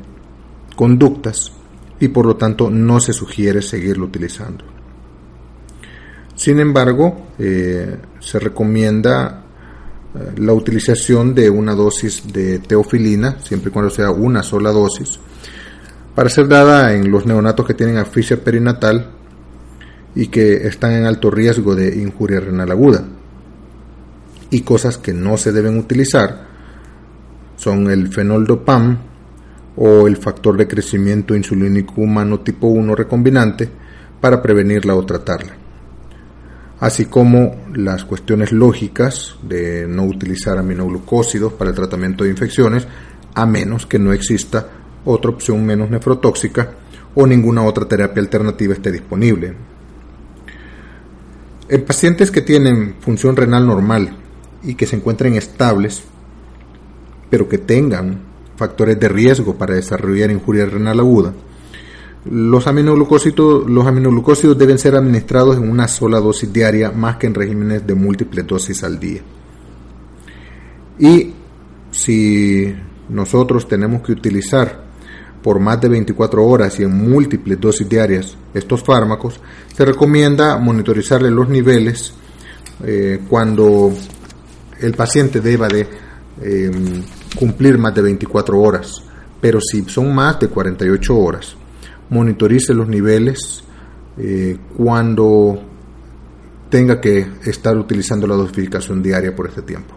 conductas 0.76 1.54
y 2.02 2.10
por 2.10 2.26
lo 2.26 2.36
tanto 2.36 2.70
no 2.70 3.00
se 3.00 3.14
sugiere 3.14 3.62
seguirlo 3.62 4.06
utilizando. 4.06 4.77
Sin 6.38 6.60
embargo, 6.60 7.30
eh, 7.40 7.98
se 8.20 8.38
recomienda 8.38 9.42
eh, 10.14 10.34
la 10.38 10.54
utilización 10.54 11.34
de 11.34 11.50
una 11.50 11.74
dosis 11.74 12.32
de 12.32 12.60
teofilina, 12.60 13.40
siempre 13.40 13.72
y 13.72 13.74
cuando 13.74 13.90
sea 13.90 14.12
una 14.12 14.44
sola 14.44 14.72
dosis, 14.72 15.20
para 16.14 16.30
ser 16.30 16.48
dada 16.48 16.94
en 16.94 17.10
los 17.10 17.26
neonatos 17.26 17.66
que 17.66 17.74
tienen 17.74 17.98
asfixia 17.98 18.44
perinatal 18.44 19.14
y 20.14 20.28
que 20.28 20.68
están 20.68 20.94
en 20.94 21.06
alto 21.06 21.32
riesgo 21.32 21.74
de 21.74 22.00
injuria 22.00 22.40
renal 22.40 22.70
aguda. 22.70 23.04
Y 24.52 24.62
cosas 24.62 25.00
que 25.00 25.14
no 25.14 25.38
se 25.38 25.52
deben 25.52 25.80
utilizar 25.80 26.46
son 27.56 27.90
el 27.90 28.14
fenoldopam 28.14 28.96
o 29.76 30.06
el 30.06 30.18
factor 30.18 30.56
de 30.56 30.68
crecimiento 30.68 31.36
insulínico 31.36 31.96
humano 32.00 32.42
tipo 32.42 32.68
1 32.68 32.94
recombinante 32.94 33.68
para 34.22 34.40
prevenirla 34.40 34.94
o 34.94 35.04
tratarla 35.04 35.67
así 36.80 37.06
como 37.06 37.56
las 37.74 38.06
cuestiones 38.06 38.52
lógicas 38.52 39.36
de 39.42 39.88
no 39.88 40.04
utilizar 40.04 40.58
aminoglucósidos 40.58 41.54
para 41.54 41.72
el 41.72 41.76
tratamiento 41.76 42.24
de 42.24 42.30
infecciones, 42.30 42.88
a 43.34 43.46
menos 43.46 43.86
que 43.86 44.00
no 44.00 44.14
exista 44.14 44.68
otra 45.06 45.32
opción 45.32 45.66
menos 45.66 45.90
nefrotóxica 45.90 46.72
o 47.16 47.26
ninguna 47.26 47.64
otra 47.64 47.88
terapia 47.88 48.22
alternativa 48.22 48.74
esté 48.74 48.92
disponible. 48.92 49.56
En 51.70 51.84
pacientes 51.84 52.32
que 52.32 52.42
tienen 52.42 52.96
función 53.00 53.36
renal 53.36 53.66
normal 53.66 54.16
y 54.64 54.76
que 54.76 54.86
se 54.86 54.96
encuentren 54.96 55.36
estables, 55.36 56.04
pero 57.30 57.50
que 57.50 57.58
tengan 57.58 58.22
factores 58.56 59.00
de 59.00 59.10
riesgo 59.10 59.58
para 59.58 59.76
desarrollar 59.76 60.32
injuria 60.32 60.66
renal 60.66 61.00
aguda, 61.00 61.34
los 62.30 62.68
aminoglucósidos, 62.68 63.70
los 63.70 64.58
deben 64.58 64.78
ser 64.78 64.96
administrados 64.96 65.58
en 65.58 65.70
una 65.70 65.88
sola 65.88 66.20
dosis 66.20 66.52
diaria 66.52 66.92
más 66.92 67.18
que 67.18 67.28
en 67.28 67.34
regímenes 67.34 67.86
de 67.86 67.96
múltiples 67.96 68.46
dosis 68.46 68.84
al 68.84 69.00
día. 69.00 69.22
Y 71.00 71.34
si 71.92 72.74
nosotros 73.10 73.68
tenemos 73.68 74.02
que 74.02 74.12
utilizar 74.12 74.86
por 75.42 75.60
más 75.60 75.80
de 75.80 75.90
24 75.90 76.44
horas 76.44 76.80
y 76.80 76.84
en 76.84 77.10
múltiples 77.10 77.60
dosis 77.60 77.88
diarias 77.88 78.36
estos 78.54 78.84
fármacos, 78.84 79.40
se 79.74 79.86
recomienda 79.86 80.58
monitorizarle 80.58 81.32
los 81.32 81.48
niveles 81.48 82.14
eh, 82.84 83.22
cuando 83.30 83.94
el 84.80 84.94
paciente 84.94 85.40
deba 85.40 85.68
de 85.68 85.88
em, 86.42 87.04
cumplir 87.36 87.78
más 87.78 87.94
de 87.96 88.02
24 88.02 88.60
horas. 88.60 89.04
Pero 89.40 89.60
si 89.62 89.84
son 89.86 90.14
más 90.14 90.40
de 90.40 90.48
48 90.48 91.18
horas, 91.18 91.56
monitorice 92.10 92.74
los 92.74 92.88
niveles 92.88 93.64
eh, 94.18 94.58
cuando 94.76 95.62
tenga 96.70 97.00
que 97.00 97.26
estar 97.46 97.78
utilizando 97.78 98.28
la 98.28 98.36
dosificación 98.36 99.02
diaria 99.02 99.36
por 99.36 99.48
este 99.48 99.62
tiempo. 99.62 99.94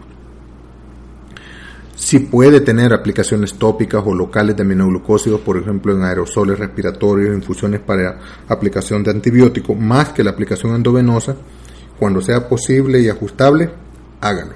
Si 1.95 2.19
puede 2.19 2.61
tener 2.61 2.93
aplicaciones 2.93 3.53
tópicas 3.55 4.01
o 4.05 4.15
locales 4.15 4.55
de 4.55 4.63
aminoglucósidos, 4.63 5.41
por 5.41 5.57
ejemplo 5.57 5.93
en 5.93 6.03
aerosoles 6.03 6.57
respiratorios, 6.57 7.35
infusiones 7.35 7.79
para 7.79 8.19
aplicación 8.47 9.03
de 9.03 9.11
antibiótico, 9.11 9.75
más 9.75 10.09
que 10.09 10.23
la 10.23 10.31
aplicación 10.31 10.73
endovenosa, 10.75 11.35
cuando 11.99 12.19
sea 12.19 12.49
posible 12.49 12.99
y 12.99 13.09
ajustable, 13.09 13.69
hágalo. 14.19 14.53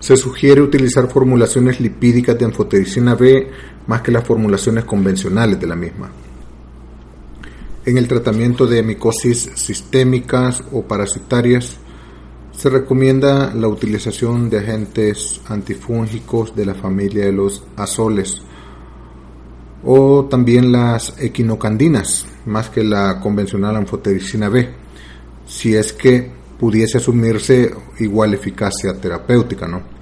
Se 0.00 0.16
sugiere 0.16 0.60
utilizar 0.60 1.08
formulaciones 1.08 1.80
lipídicas 1.80 2.36
de 2.38 2.44
anfotericina 2.44 3.14
B 3.14 3.48
más 3.86 4.02
que 4.02 4.12
las 4.12 4.24
formulaciones 4.24 4.84
convencionales 4.84 5.60
de 5.60 5.66
la 5.66 5.76
misma. 5.76 6.10
En 7.86 7.98
el 7.98 8.08
tratamiento 8.08 8.66
de 8.66 8.82
micosis 8.82 9.50
sistémicas 9.54 10.62
o 10.72 10.82
parasitarias, 10.82 11.76
se 12.52 12.70
recomienda 12.70 13.52
la 13.54 13.68
utilización 13.68 14.48
de 14.48 14.58
agentes 14.58 15.40
antifúngicos 15.48 16.54
de 16.54 16.66
la 16.66 16.74
familia 16.74 17.26
de 17.26 17.32
los 17.32 17.64
azoles 17.76 18.40
o 19.84 20.24
también 20.30 20.72
las 20.72 21.14
equinocandinas, 21.20 22.24
más 22.46 22.70
que 22.70 22.82
la 22.82 23.20
convencional 23.20 23.76
anfotericina 23.76 24.48
B, 24.48 24.70
si 25.46 25.74
es 25.74 25.92
que 25.92 26.30
pudiese 26.58 26.98
asumirse 26.98 27.74
igual 27.98 28.32
eficacia 28.32 28.98
terapéutica, 28.98 29.68
¿no? 29.68 29.93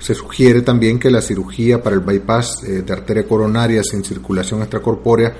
Se 0.00 0.14
sugiere 0.14 0.62
también 0.62 0.98
que 0.98 1.10
la 1.10 1.22
cirugía 1.22 1.80
para 1.82 1.94
el 1.94 2.00
bypass 2.00 2.64
eh, 2.64 2.82
de 2.82 2.92
arteria 2.92 3.28
coronaria 3.28 3.84
sin 3.84 4.02
circulación 4.02 4.60
extracorpórea 4.60 5.34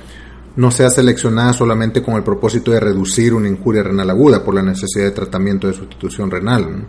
no 0.57 0.71
sea 0.71 0.91
seleccionada 0.91 1.53
solamente 1.53 2.03
con 2.03 2.15
el 2.15 2.23
propósito 2.23 2.71
de 2.71 2.81
reducir 2.81 3.35
una 3.35 3.49
injuria 3.49 3.83
renal 3.83 4.11
aguda 4.11 4.45
por 4.45 4.55
la 4.55 4.63
necesidad 4.63 5.07
de 5.07 5.13
tratamiento 5.13 5.67
de 5.67 5.75
sustitución 5.75 6.31
renal, 6.31 6.87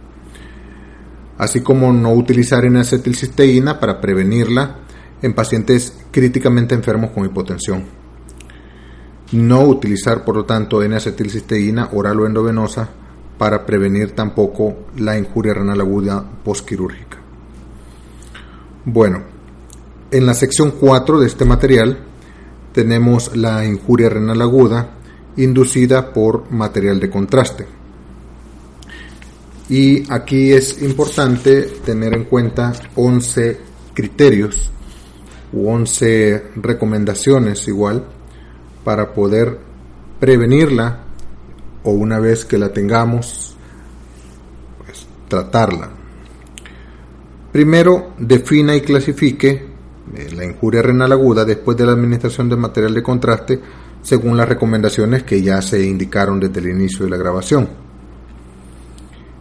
así 1.37 1.61
como 1.61 1.93
no 1.93 2.11
utilizar 2.11 2.65
N-acetilcisteína 2.65 3.79
para 3.79 4.01
prevenirla 4.01 4.77
en 5.21 5.33
pacientes 5.33 5.95
críticamente 6.11 6.75
enfermos 6.75 7.11
con 7.11 7.25
hipotensión. 7.25 7.85
No 9.31 9.61
utilizar, 9.63 10.25
por 10.25 10.35
lo 10.35 10.43
tanto, 10.43 10.83
N-acetilcisteína 10.83 11.89
oral 11.93 12.19
o 12.19 12.25
endovenosa 12.25 12.89
para 13.37 13.65
prevenir 13.65 14.11
tampoco 14.11 14.87
la 14.97 15.17
injuria 15.17 15.53
renal 15.53 15.79
aguda 15.79 16.23
postquirúrgica. 16.43 17.20
Bueno, 18.85 19.21
en 20.09 20.25
la 20.25 20.33
sección 20.33 20.71
4 20.71 21.19
de 21.19 21.27
este 21.27 21.45
material 21.45 21.99
tenemos 22.73 23.35
la 23.37 23.63
injuria 23.63 24.09
renal 24.09 24.41
aguda 24.41 24.89
inducida 25.37 26.11
por 26.11 26.51
material 26.51 26.99
de 26.99 27.09
contraste. 27.09 27.67
Y 29.69 30.11
aquí 30.11 30.51
es 30.51 30.81
importante 30.81 31.61
tener 31.85 32.15
en 32.15 32.25
cuenta 32.25 32.73
11 32.95 33.59
criterios 33.93 34.71
u 35.53 35.69
11 35.69 36.45
recomendaciones 36.55 37.67
igual 37.67 38.03
para 38.83 39.13
poder 39.13 39.59
prevenirla 40.19 41.03
o 41.83 41.91
una 41.91 42.19
vez 42.19 42.45
que 42.45 42.57
la 42.57 42.73
tengamos, 42.73 43.55
pues, 44.83 45.05
tratarla. 45.27 46.00
Primero, 47.51 48.13
defina 48.17 48.75
y 48.75 48.81
clasifique 48.81 49.65
eh, 50.15 50.29
la 50.35 50.45
injuria 50.45 50.81
renal 50.81 51.11
aguda 51.11 51.45
después 51.45 51.77
de 51.77 51.85
la 51.85 51.91
administración 51.91 52.49
de 52.49 52.55
material 52.55 52.93
de 52.93 53.03
contraste 53.03 53.59
según 54.01 54.37
las 54.37 54.49
recomendaciones 54.49 55.23
que 55.23 55.41
ya 55.41 55.61
se 55.61 55.85
indicaron 55.85 56.39
desde 56.39 56.59
el 56.59 56.69
inicio 56.69 57.05
de 57.05 57.11
la 57.11 57.17
grabación. 57.17 57.69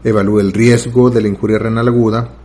Evalúe 0.03 0.41
el 0.41 0.53
riesgo 0.53 1.11
de 1.11 1.23
la 1.23 1.29
injuria 1.29 1.59
renal 1.59 1.89
aguda 1.89 2.37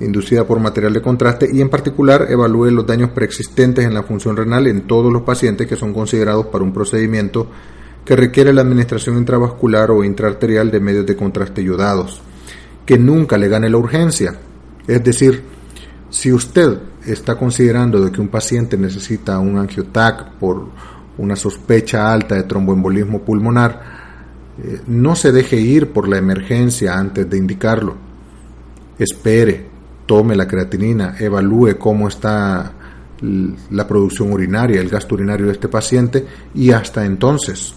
inducida 0.00 0.44
por 0.46 0.60
material 0.60 0.92
de 0.92 1.02
contraste 1.02 1.48
y 1.52 1.60
en 1.60 1.68
particular 1.68 2.26
evalúe 2.28 2.70
los 2.70 2.86
daños 2.86 3.10
preexistentes 3.10 3.84
en 3.84 3.94
la 3.94 4.02
función 4.02 4.36
renal 4.36 4.66
en 4.66 4.82
todos 4.82 5.12
los 5.12 5.22
pacientes 5.22 5.66
que 5.66 5.76
son 5.76 5.92
considerados 5.92 6.46
para 6.46 6.64
un 6.64 6.72
procedimiento 6.72 7.48
que 8.04 8.16
requiere 8.16 8.52
la 8.52 8.62
administración 8.62 9.16
intravascular 9.16 9.90
o 9.90 10.02
intraarterial 10.02 10.70
de 10.70 10.80
medios 10.80 11.06
de 11.06 11.14
contraste 11.14 11.62
yodados, 11.62 12.20
que 12.84 12.98
nunca 12.98 13.38
le 13.38 13.48
gane 13.48 13.70
la 13.70 13.76
urgencia, 13.76 14.38
es 14.86 15.04
decir, 15.04 15.42
si 16.10 16.32
usted 16.32 16.78
está 17.06 17.36
considerando 17.36 18.00
de 18.00 18.12
que 18.12 18.20
un 18.20 18.28
paciente 18.28 18.76
necesita 18.76 19.38
un 19.38 19.58
angiotac 19.58 20.32
por 20.34 20.68
una 21.18 21.36
sospecha 21.36 22.12
alta 22.12 22.34
de 22.34 22.44
tromboembolismo 22.44 23.22
pulmonar, 23.22 23.80
eh, 24.62 24.80
no 24.86 25.16
se 25.16 25.32
deje 25.32 25.56
ir 25.56 25.92
por 25.92 26.08
la 26.08 26.18
emergencia 26.18 26.98
antes 26.98 27.28
de 27.28 27.38
indicarlo. 27.38 27.96
Espere, 28.98 29.66
tome 30.06 30.36
la 30.36 30.46
creatinina, 30.46 31.16
evalúe 31.18 31.78
cómo 31.78 32.08
está 32.08 32.72
la 33.70 33.86
producción 33.86 34.32
urinaria, 34.32 34.80
el 34.80 34.88
gasto 34.88 35.14
urinario 35.14 35.46
de 35.46 35.52
este 35.52 35.68
paciente 35.68 36.26
y 36.54 36.72
hasta 36.72 37.04
entonces 37.04 37.72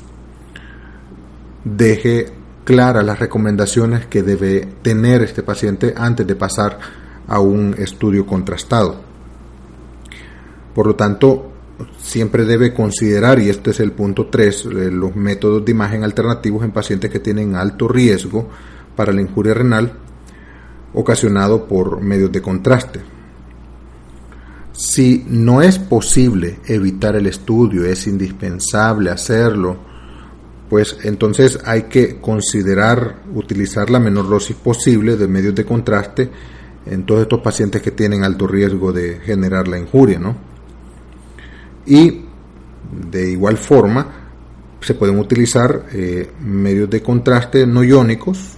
deje 1.63 2.31
claras 2.65 3.05
las 3.05 3.19
recomendaciones 3.19 4.07
que 4.07 4.23
debe 4.23 4.67
tener 4.81 5.21
este 5.21 5.43
paciente 5.43 5.93
antes 5.95 6.27
de 6.27 6.35
pasar 6.35 6.77
a 7.27 7.39
un 7.39 7.75
estudio 7.77 8.25
contrastado. 8.25 8.99
Por 10.73 10.87
lo 10.87 10.95
tanto, 10.95 11.53
siempre 11.97 12.43
debe 12.43 12.73
considerar, 12.73 13.39
y 13.39 13.49
este 13.49 13.71
es 13.71 13.79
el 13.79 13.93
punto 13.93 14.27
3, 14.27 14.65
eh, 14.65 14.69
los 14.91 15.15
métodos 15.15 15.63
de 15.63 15.71
imagen 15.71 16.03
alternativos 16.03 16.63
en 16.63 16.71
pacientes 16.71 17.09
que 17.09 17.19
tienen 17.19 17.55
alto 17.55 17.87
riesgo 17.87 18.49
para 18.95 19.13
la 19.13 19.21
injuria 19.21 19.53
renal 19.53 19.93
ocasionado 20.93 21.67
por 21.67 22.01
medios 22.01 22.31
de 22.31 22.41
contraste. 22.41 23.01
Si 24.71 25.25
no 25.29 25.61
es 25.61 25.79
posible 25.79 26.59
evitar 26.65 27.15
el 27.15 27.27
estudio, 27.27 27.85
es 27.85 28.07
indispensable 28.07 29.09
hacerlo, 29.09 29.77
pues 30.69 30.97
entonces 31.03 31.59
hay 31.65 31.83
que 31.83 32.17
considerar 32.17 33.17
utilizar 33.33 33.89
la 33.89 33.99
menor 33.99 34.27
dosis 34.29 34.55
posible 34.55 35.15
de 35.15 35.27
medios 35.27 35.53
de 35.55 35.65
contraste 35.65 36.29
en 36.85 37.05
todos 37.05 37.21
estos 37.21 37.41
pacientes 37.41 37.81
que 37.81 37.91
tienen 37.91 38.23
alto 38.23 38.47
riesgo 38.47 38.91
de 38.91 39.19
generar 39.19 39.67
la 39.67 39.79
injuria, 39.79 40.19
¿no? 40.19 40.35
Y 41.85 42.25
de 43.09 43.29
igual 43.29 43.57
forma 43.57 44.07
se 44.81 44.93
pueden 44.93 45.19
utilizar 45.19 45.85
eh, 45.93 46.29
medios 46.41 46.89
de 46.89 47.01
contraste 47.01 47.65
no 47.65 47.83
iónicos 47.83 48.57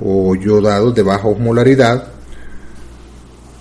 o 0.00 0.34
yodados 0.34 0.94
de 0.94 1.02
baja 1.02 1.28
osmolaridad 1.28 2.13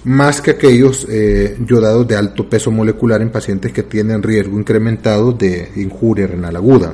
más 0.05 0.41
que 0.41 0.51
aquellos 0.51 1.07
eh, 1.09 1.57
yodados 1.65 2.07
de 2.07 2.17
alto 2.17 2.49
peso 2.49 2.71
molecular 2.71 3.21
en 3.21 3.29
pacientes 3.29 3.71
que 3.71 3.83
tienen 3.83 4.21
riesgo 4.21 4.57
incrementado 4.59 5.31
de 5.31 5.71
injuria 5.77 6.27
renal 6.27 6.55
aguda. 6.55 6.93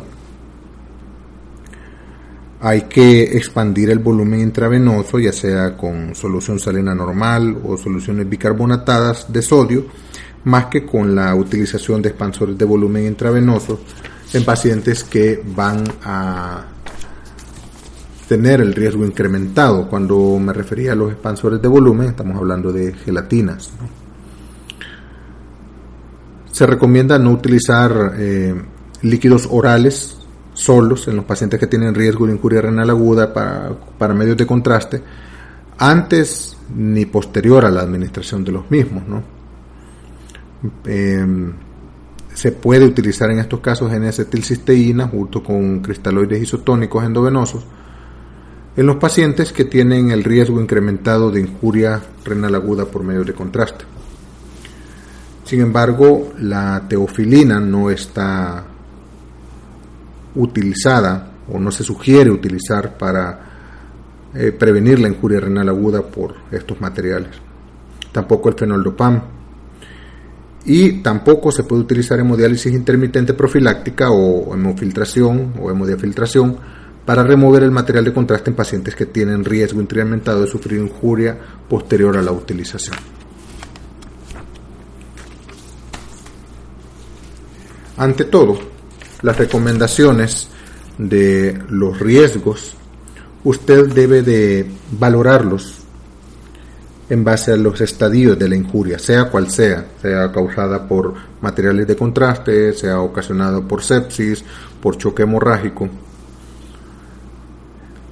Hay 2.61 2.83
que 2.83 3.23
expandir 3.23 3.89
el 3.89 3.99
volumen 3.99 4.41
intravenoso, 4.41 5.17
ya 5.17 5.31
sea 5.31 5.77
con 5.77 6.13
solución 6.13 6.59
salina 6.59 6.93
normal 6.93 7.57
o 7.63 7.77
soluciones 7.77 8.27
bicarbonatadas 8.29 9.31
de 9.31 9.41
sodio, 9.41 9.85
más 10.43 10.65
que 10.65 10.85
con 10.85 11.15
la 11.15 11.33
utilización 11.35 12.01
de 12.01 12.09
expansores 12.09 12.57
de 12.57 12.65
volumen 12.65 13.05
intravenoso 13.05 13.79
en 14.33 14.43
pacientes 14.43 15.03
que 15.03 15.41
van 15.55 15.83
a 16.03 16.65
tener 18.29 18.61
el 18.61 18.75
riesgo 18.75 19.03
incrementado. 19.03 19.89
Cuando 19.89 20.37
me 20.37 20.53
refería 20.53 20.91
a 20.91 20.95
los 20.95 21.11
expansores 21.11 21.59
de 21.59 21.67
volumen, 21.67 22.09
estamos 22.09 22.37
hablando 22.37 22.71
de 22.71 22.93
gelatinas. 22.93 23.71
Se 26.51 26.67
recomienda 26.67 27.17
no 27.17 27.31
utilizar 27.31 28.13
eh, 28.17 28.53
líquidos 29.01 29.47
orales 29.49 30.15
solos 30.53 31.07
en 31.07 31.15
los 31.15 31.25
pacientes 31.25 31.59
que 31.59 31.65
tienen 31.65 31.95
riesgo 31.95 32.27
de 32.27 32.33
injuria 32.33 32.61
renal 32.61 32.91
aguda 32.91 33.33
para, 33.33 34.13
medios 34.13 34.37
de 34.37 34.45
contraste 34.45 35.01
antes 35.79 36.55
ni 36.75 37.05
posterior 37.05 37.65
a 37.65 37.71
la 37.71 37.81
administración 37.81 38.43
de 38.43 38.51
los 38.51 38.69
mismos. 38.69 39.03
Em, 40.85 41.53
se 42.31 42.51
puede 42.51 42.85
utilizar 42.85 43.31
en 43.31 43.39
estos 43.39 43.59
casos 43.59 43.91
N-acetilcisteína 43.91 45.07
junto 45.07 45.41
con 45.41 45.79
cristaloides 45.79 46.43
isotónicos 46.43 47.03
endovenosos 47.03 47.65
en 48.79 48.85
los 48.85 48.95
pacientes 48.95 49.51
que 49.51 49.65
tienen 49.65 50.09
el 50.09 50.23
riesgo 50.23 50.61
incrementado 50.61 51.31
de 51.31 51.41
injuria 51.41 52.01
renal 52.23 52.55
aguda 52.55 52.85
por 52.85 53.03
medio 53.03 53.25
de 53.25 53.33
contraste. 53.33 53.83
Sin 55.43 55.59
embargo, 55.59 56.31
la 56.39 56.85
teofilina 56.87 57.59
no 57.59 57.89
está 57.89 58.63
utilizada 60.33 61.29
o 61.51 61.59
no 61.59 61.71
se 61.71 61.83
sugiere 61.83 62.31
utilizar 62.31 62.97
para 62.97 64.29
eh, 64.33 64.53
prevenir 64.53 64.99
la 64.99 65.09
injuria 65.09 65.41
renal 65.41 65.67
aguda 65.67 66.01
por 66.01 66.35
estos 66.49 66.79
materiales. 66.79 67.31
Tampoco 68.13 68.47
el 68.47 68.55
fenoldopam. 68.55 69.21
Y 70.63 71.01
tampoco 71.01 71.51
se 71.51 71.63
puede 71.63 71.81
utilizar 71.81 72.17
hemodiálisis 72.17 72.71
intermitente 72.71 73.33
profiláctica 73.33 74.09
o 74.09 74.53
hemofiltración 74.53 75.55
o 75.59 75.69
hemodiafiltración 75.69 76.79
para 77.05 77.23
remover 77.23 77.63
el 77.63 77.71
material 77.71 78.05
de 78.05 78.13
contraste 78.13 78.49
en 78.49 78.55
pacientes 78.55 78.95
que 78.95 79.05
tienen 79.05 79.43
riesgo 79.43 79.81
incrementado 79.81 80.41
de 80.41 80.47
sufrir 80.47 80.79
injuria 80.79 81.37
posterior 81.67 82.17
a 82.17 82.21
la 82.21 82.31
utilización. 82.31 82.97
Ante 87.97 88.25
todo, 88.25 88.57
las 89.21 89.37
recomendaciones 89.37 90.47
de 90.97 91.61
los 91.69 91.99
riesgos, 91.99 92.75
usted 93.43 93.87
debe 93.87 94.21
de 94.21 94.69
valorarlos 94.91 95.79
en 97.09 97.23
base 97.23 97.51
a 97.51 97.57
los 97.57 97.81
estadios 97.81 98.37
de 98.37 98.47
la 98.47 98.55
injuria, 98.55 98.99
sea 98.99 99.25
cual 99.25 99.49
sea, 99.49 99.85
sea 100.01 100.31
causada 100.31 100.87
por 100.87 101.13
materiales 101.41 101.87
de 101.87 101.95
contraste, 101.95 102.71
sea 102.73 103.01
ocasionado 103.01 103.67
por 103.67 103.83
sepsis, 103.83 104.43
por 104.81 104.97
choque 104.97 105.23
hemorrágico. 105.23 105.89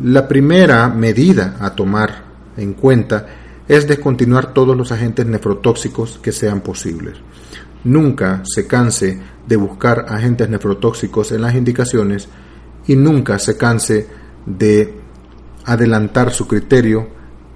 La 0.03 0.27
primera 0.27 0.89
medida 0.89 1.57
a 1.59 1.71
tomar 1.71 2.23
en 2.55 2.73
cuenta 2.73 3.25
es 3.67 3.87
descontinuar 3.87 4.53
todos 4.53 4.77
los 4.77 4.91
agentes 4.91 5.25
nefrotóxicos 5.25 6.19
que 6.19 6.31
sean 6.31 6.61
posibles. 6.61 7.15
Nunca 7.83 8.43
se 8.45 8.67
canse 8.67 9.19
de 9.47 9.55
buscar 9.55 10.05
agentes 10.07 10.49
nefrotóxicos 10.49 11.31
en 11.31 11.41
las 11.41 11.55
indicaciones 11.55 12.29
y 12.85 12.95
nunca 12.95 13.39
se 13.39 13.57
canse 13.57 14.07
de 14.45 14.93
adelantar 15.65 16.31
su 16.31 16.47
criterio 16.47 17.09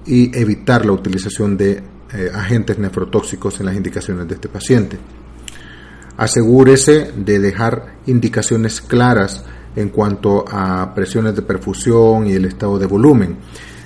y 0.04 0.36
evitar 0.36 0.84
la 0.84 0.92
utilización 0.92 1.56
de 1.56 1.82
eh, 2.12 2.30
agentes 2.34 2.78
nefrotóxicos 2.78 3.60
en 3.60 3.66
las 3.66 3.76
indicaciones 3.76 4.26
de 4.26 4.34
este 4.34 4.48
paciente. 4.48 4.98
Asegúrese 6.16 7.12
de 7.16 7.38
dejar 7.38 7.94
indicaciones 8.06 8.80
claras 8.80 9.44
en 9.76 9.88
cuanto 9.88 10.44
a 10.50 10.94
presiones 10.94 11.34
de 11.34 11.42
perfusión 11.42 12.26
y 12.26 12.32
el 12.32 12.44
estado 12.44 12.78
de 12.78 12.86
volumen. 12.86 13.36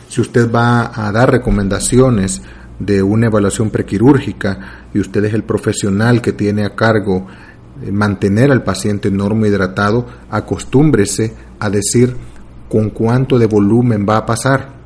Si 0.08 0.20
usted 0.20 0.50
va 0.50 0.92
a 0.94 1.10
dar 1.12 1.30
recomendaciones 1.30 2.42
de 2.78 3.02
una 3.02 3.26
evaluación 3.26 3.70
prequirúrgica 3.70 4.88
y 4.92 4.98
usted 4.98 5.24
es 5.24 5.34
el 5.34 5.44
profesional 5.44 6.20
que 6.20 6.32
tiene 6.32 6.64
a 6.64 6.74
cargo 6.74 7.26
eh, 7.82 7.90
mantener 7.90 8.50
al 8.52 8.62
paciente 8.62 9.10
normo 9.10 9.46
hidratado, 9.46 10.06
acostúmbrese 10.30 11.34
a 11.58 11.70
decir 11.70 12.16
con 12.68 12.90
cuánto 12.90 13.38
de 13.38 13.46
volumen 13.46 14.06
va 14.08 14.18
a 14.18 14.26
pasar 14.26 14.76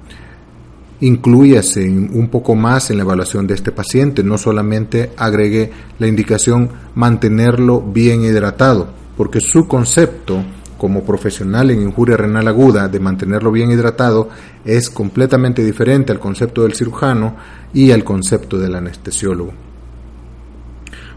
incluyase 1.00 1.88
un 1.88 2.28
poco 2.28 2.54
más 2.54 2.90
en 2.90 2.98
la 2.98 3.04
evaluación 3.04 3.46
de 3.46 3.54
este 3.54 3.72
paciente, 3.72 4.22
no 4.22 4.38
solamente 4.38 5.12
agregue 5.16 5.70
la 5.98 6.06
indicación 6.06 6.70
mantenerlo 6.94 7.80
bien 7.80 8.22
hidratado, 8.22 8.90
porque 9.16 9.40
su 9.40 9.66
concepto 9.66 10.42
como 10.80 11.04
profesional 11.04 11.70
en 11.70 11.82
injuria 11.82 12.16
renal 12.16 12.48
aguda 12.48 12.88
de 12.88 12.98
mantenerlo 12.98 13.52
bien 13.52 13.70
hidratado 13.70 14.30
es 14.64 14.88
completamente 14.88 15.62
diferente 15.62 16.10
al 16.10 16.18
concepto 16.18 16.62
del 16.62 16.72
cirujano 16.72 17.36
y 17.74 17.90
al 17.90 18.02
concepto 18.02 18.56
del 18.58 18.74
anestesiólogo. 18.74 19.52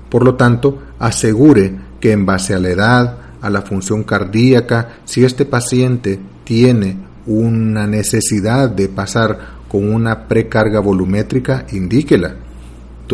Por 0.10 0.26
lo 0.26 0.36
tanto, 0.36 0.80
asegure 1.00 1.74
que 2.02 2.12
en 2.12 2.26
base 2.26 2.54
a 2.54 2.60
la 2.60 2.72
edad, 2.72 3.18
a 3.40 3.50
la 3.50 3.62
función 3.62 4.04
cardíaca, 4.04 4.96
si 5.06 5.24
este 5.24 5.46
paciente 5.46 6.20
tiene 6.44 6.98
una 7.26 7.88
necesidad 7.88 8.70
de 8.70 8.90
pasar 8.90 9.40
con 9.70 9.94
una 9.94 10.28
precarga 10.28 10.82
volumétrica, 10.82 11.68
indíquela. 11.72 12.36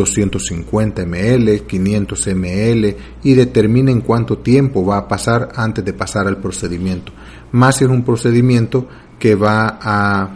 250 0.00 1.04
ml, 1.06 1.62
500 1.66 2.26
ml 2.34 2.96
y 3.22 3.34
determine 3.34 3.92
en 3.92 4.00
cuánto 4.00 4.38
tiempo 4.38 4.84
va 4.84 4.98
a 4.98 5.08
pasar 5.08 5.50
antes 5.54 5.84
de 5.84 5.92
pasar 5.92 6.26
al 6.26 6.38
procedimiento. 6.38 7.12
Más 7.52 7.76
si 7.76 7.84
es 7.84 7.90
un 7.90 8.02
procedimiento 8.02 8.88
que 9.18 9.34
va 9.34 9.78
a 9.80 10.30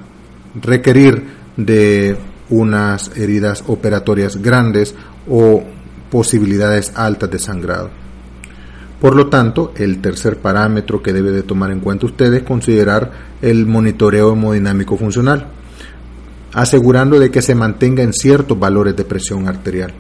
requerir 0.61 1.23
de 1.57 2.17
unas 2.51 3.17
heridas 3.17 3.65
operatorias 3.67 4.37
grandes 4.37 4.95
o 5.29 5.63
posibilidades 6.11 6.93
altas 6.95 7.31
de 7.31 7.39
sangrado. 7.39 7.91
Por 9.01 9.17
lo 9.17 9.29
tanto, 9.29 9.73
el 9.77 10.01
tercer 10.01 10.39
parámetro 10.39 11.03
que 11.03 11.13
debe 11.13 11.31
de 11.31 11.43
tomar 11.43 11.71
en 11.71 11.81
cuenta 11.81 12.07
usted 12.07 12.33
es 12.35 12.43
considerar 12.43 13.11
el 13.43 13.67
monitoreo 13.67 14.33
hemodinámico 14.33 14.97
funcional 14.97 15.49
asegurando 16.55 17.19
de 17.19 17.31
que 17.31 17.43
se 17.43 17.55
mantenga 17.55 18.03
en 18.03 18.13
ciertos 18.13 18.59
valores 18.59 18.97
de 18.97 19.05
presión 19.05 19.49
arterial. 19.49 19.93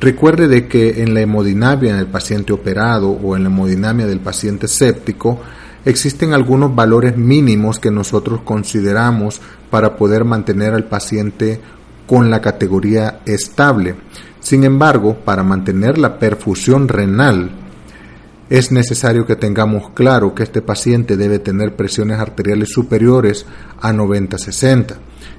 Recuerde 0.00 0.48
de 0.48 0.66
que 0.66 1.02
en 1.02 1.14
la 1.14 1.20
hemodinamia 1.20 1.96
del 1.96 2.06
paciente 2.06 2.52
operado 2.52 3.10
o 3.10 3.36
en 3.36 3.44
la 3.44 3.50
hemodinamia 3.50 4.06
del 4.06 4.20
paciente 4.20 4.68
séptico 4.68 5.40
existen 5.84 6.32
algunos 6.32 6.74
valores 6.74 7.16
mínimos 7.16 7.78
que 7.78 7.90
nosotros 7.90 8.40
consideramos 8.42 9.40
para 9.70 9.96
poder 9.96 10.24
mantener 10.24 10.74
al 10.74 10.84
paciente 10.84 11.60
con 12.06 12.30
la 12.30 12.40
categoría 12.40 13.20
estable. 13.24 13.94
Sin 14.40 14.64
embargo, 14.64 15.16
para 15.24 15.42
mantener 15.42 15.98
la 15.98 16.18
perfusión 16.18 16.88
renal, 16.88 17.50
es 18.48 18.70
necesario 18.70 19.26
que 19.26 19.36
tengamos 19.36 19.90
claro 19.90 20.34
que 20.34 20.44
este 20.44 20.62
paciente 20.62 21.16
debe 21.16 21.38
tener 21.38 21.74
presiones 21.74 22.20
arteriales 22.20 22.70
superiores 22.70 23.44
a 23.80 23.92
90-60 23.92 24.96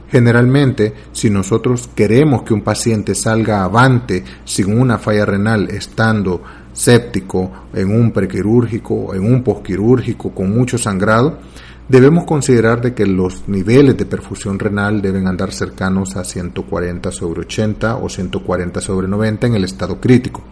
Generalmente, 0.10 0.94
si 1.12 1.30
nosotros 1.30 1.90
queremos 1.94 2.44
que 2.44 2.54
un 2.54 2.62
paciente 2.62 3.14
salga 3.14 3.64
avante 3.64 4.24
sin 4.46 4.80
una 4.80 4.98
falla 4.98 5.26
renal 5.26 5.70
estando 5.70 6.42
séptico 6.72 7.68
en 7.74 7.92
un 7.92 8.12
prequirúrgico, 8.12 9.14
en 9.14 9.26
un 9.26 9.44
posquirúrgico 9.44 10.32
con 10.32 10.52
mucho 10.52 10.78
sangrado, 10.78 11.40
debemos 11.90 12.26
considerar 12.26 12.82
de 12.82 12.94
que 12.94 13.06
los 13.06 13.48
niveles 13.48 13.98
de 13.98 14.06
perfusión 14.06 14.60
renal 14.60 15.02
deben 15.02 15.28
andar 15.28 15.52
cercanos 15.52 16.16
a 16.16 16.24
140 16.24 17.12
sobre 17.12 17.42
80 17.42 17.98
o 17.98 18.08
140 18.08 18.82
sobre 18.82 19.08
90 19.08 19.48
en 19.48 19.56
el 19.56 19.64
estado 19.64 20.00
crítico. 20.00 20.44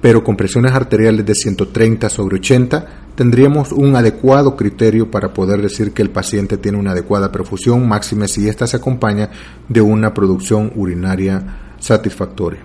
Pero 0.00 0.24
con 0.24 0.36
presiones 0.36 0.72
arteriales 0.72 1.26
de 1.26 1.34
130 1.34 2.08
sobre 2.08 2.36
80 2.36 2.86
tendríamos 3.14 3.72
un 3.72 3.96
adecuado 3.96 4.56
criterio 4.56 5.10
para 5.10 5.34
poder 5.34 5.60
decir 5.60 5.92
que 5.92 6.02
el 6.02 6.10
paciente 6.10 6.56
tiene 6.56 6.78
una 6.78 6.92
adecuada 6.92 7.30
perfusión, 7.30 7.86
máxime 7.86 8.28
si 8.28 8.48
ésta 8.48 8.66
se 8.66 8.78
acompaña 8.78 9.28
de 9.68 9.80
una 9.80 10.14
producción 10.14 10.72
urinaria 10.74 11.74
satisfactoria. 11.78 12.60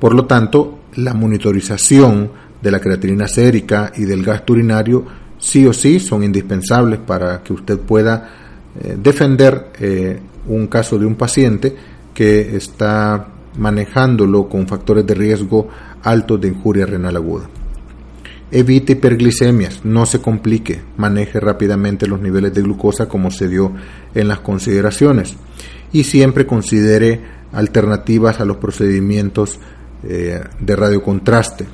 Por 0.00 0.14
lo 0.14 0.26
tanto, 0.26 0.80
la 0.96 1.14
monitorización 1.14 2.30
de 2.60 2.70
la 2.70 2.80
creatinina 2.80 3.28
sérica 3.28 3.92
y 3.96 4.04
del 4.04 4.24
gasto 4.24 4.54
urinario 4.54 5.04
sí 5.38 5.66
o 5.66 5.72
sí 5.72 6.00
son 6.00 6.24
indispensables 6.24 7.00
para 7.00 7.42
que 7.42 7.52
usted 7.52 7.78
pueda 7.78 8.28
eh, 8.80 8.96
defender 9.00 9.70
eh, 9.78 10.20
un 10.46 10.66
caso 10.66 10.98
de 10.98 11.06
un 11.06 11.14
paciente 11.14 11.74
que 12.12 12.56
está 12.56 13.28
manejándolo 13.58 14.48
con 14.48 14.66
factores 14.66 15.06
de 15.06 15.14
riesgo 15.14 15.68
altos 16.02 16.40
de 16.40 16.48
injuria 16.48 16.86
renal 16.86 17.16
aguda. 17.16 17.48
Evite 18.52 18.94
hiperglicemias, 18.94 19.84
no 19.84 20.06
se 20.06 20.20
complique, 20.20 20.80
maneje 20.96 21.38
rápidamente 21.38 22.08
los 22.08 22.20
niveles 22.20 22.52
de 22.52 22.62
glucosa 22.62 23.06
como 23.06 23.30
se 23.30 23.46
dio 23.46 23.72
en 24.14 24.26
las 24.26 24.40
consideraciones 24.40 25.36
y 25.92 26.04
siempre 26.04 26.46
considere 26.46 27.20
alternativas 27.52 28.40
a 28.40 28.44
los 28.44 28.56
procedimientos 28.56 29.58
eh, 30.02 30.40
de 30.58 30.76
radiocontraste. 30.76 31.66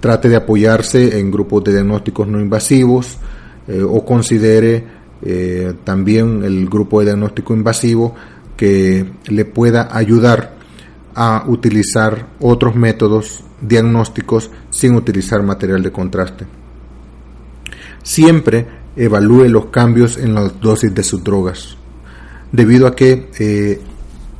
Trate 0.00 0.28
de 0.28 0.36
apoyarse 0.36 1.18
en 1.18 1.30
grupos 1.30 1.62
de 1.64 1.72
diagnósticos 1.72 2.26
no 2.26 2.40
invasivos 2.40 3.16
eh, 3.68 3.82
o 3.82 4.04
considere 4.04 4.84
eh, 5.22 5.74
también 5.84 6.42
el 6.42 6.68
grupo 6.68 7.00
de 7.00 7.06
diagnóstico 7.06 7.54
invasivo 7.54 8.14
que 8.56 9.06
le 9.26 9.44
pueda 9.44 9.88
ayudar 9.96 10.54
a 11.14 11.44
utilizar 11.46 12.28
otros 12.40 12.74
métodos 12.74 13.42
diagnósticos 13.60 14.50
sin 14.70 14.94
utilizar 14.94 15.42
material 15.42 15.82
de 15.82 15.92
contraste. 15.92 16.46
Siempre 18.02 18.66
evalúe 18.96 19.44
los 19.48 19.66
cambios 19.66 20.18
en 20.18 20.34
las 20.34 20.60
dosis 20.60 20.94
de 20.94 21.02
sus 21.02 21.22
drogas, 21.22 21.76
debido 22.52 22.86
a 22.86 22.94
que 22.94 23.30
eh, 23.38 23.80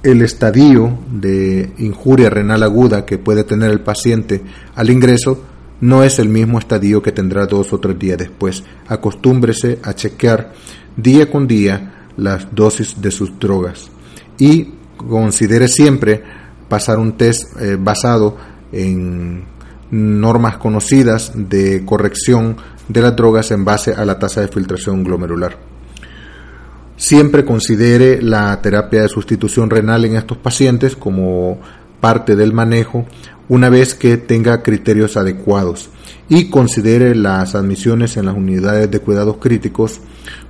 el 0.02 0.22
estadio 0.22 0.98
de 1.10 1.72
injuria 1.78 2.28
renal 2.28 2.62
aguda 2.62 3.06
que 3.06 3.18
puede 3.18 3.44
tener 3.44 3.70
el 3.70 3.80
paciente 3.80 4.42
al 4.74 4.90
ingreso 4.90 5.42
no 5.80 6.02
es 6.02 6.18
el 6.18 6.28
mismo 6.28 6.58
estadio 6.58 7.02
que 7.02 7.12
tendrá 7.12 7.46
dos 7.46 7.72
o 7.72 7.80
tres 7.80 7.98
días 7.98 8.18
después. 8.18 8.62
Acostúmbrese 8.86 9.80
a 9.82 9.94
chequear 9.94 10.52
día 10.96 11.30
con 11.30 11.46
día 11.46 12.06
las 12.16 12.54
dosis 12.54 13.00
de 13.00 13.10
sus 13.10 13.38
drogas 13.38 13.90
y 14.38 14.68
considere 14.96 15.68
siempre 15.68 16.22
pasar 16.74 16.98
un 16.98 17.12
test 17.12 17.56
eh, 17.60 17.76
basado 17.78 18.36
en 18.72 19.44
normas 19.92 20.56
conocidas 20.56 21.30
de 21.36 21.84
corrección 21.84 22.56
de 22.88 23.00
las 23.00 23.14
drogas 23.14 23.52
en 23.52 23.64
base 23.64 23.92
a 23.92 24.04
la 24.04 24.18
tasa 24.18 24.40
de 24.40 24.48
filtración 24.48 25.04
glomerular. 25.04 25.56
Siempre 26.96 27.44
considere 27.44 28.20
la 28.20 28.60
terapia 28.60 29.02
de 29.02 29.08
sustitución 29.08 29.70
renal 29.70 30.04
en 30.04 30.16
estos 30.16 30.36
pacientes 30.38 30.96
como 30.96 31.60
parte 32.00 32.34
del 32.34 32.52
manejo 32.52 33.06
una 33.48 33.68
vez 33.68 33.94
que 33.94 34.16
tenga 34.16 34.64
criterios 34.64 35.16
adecuados 35.16 35.90
y 36.28 36.50
considere 36.50 37.14
las 37.14 37.54
admisiones 37.54 38.16
en 38.16 38.26
las 38.26 38.34
unidades 38.34 38.90
de 38.90 38.98
cuidados 38.98 39.36
críticos 39.36 40.00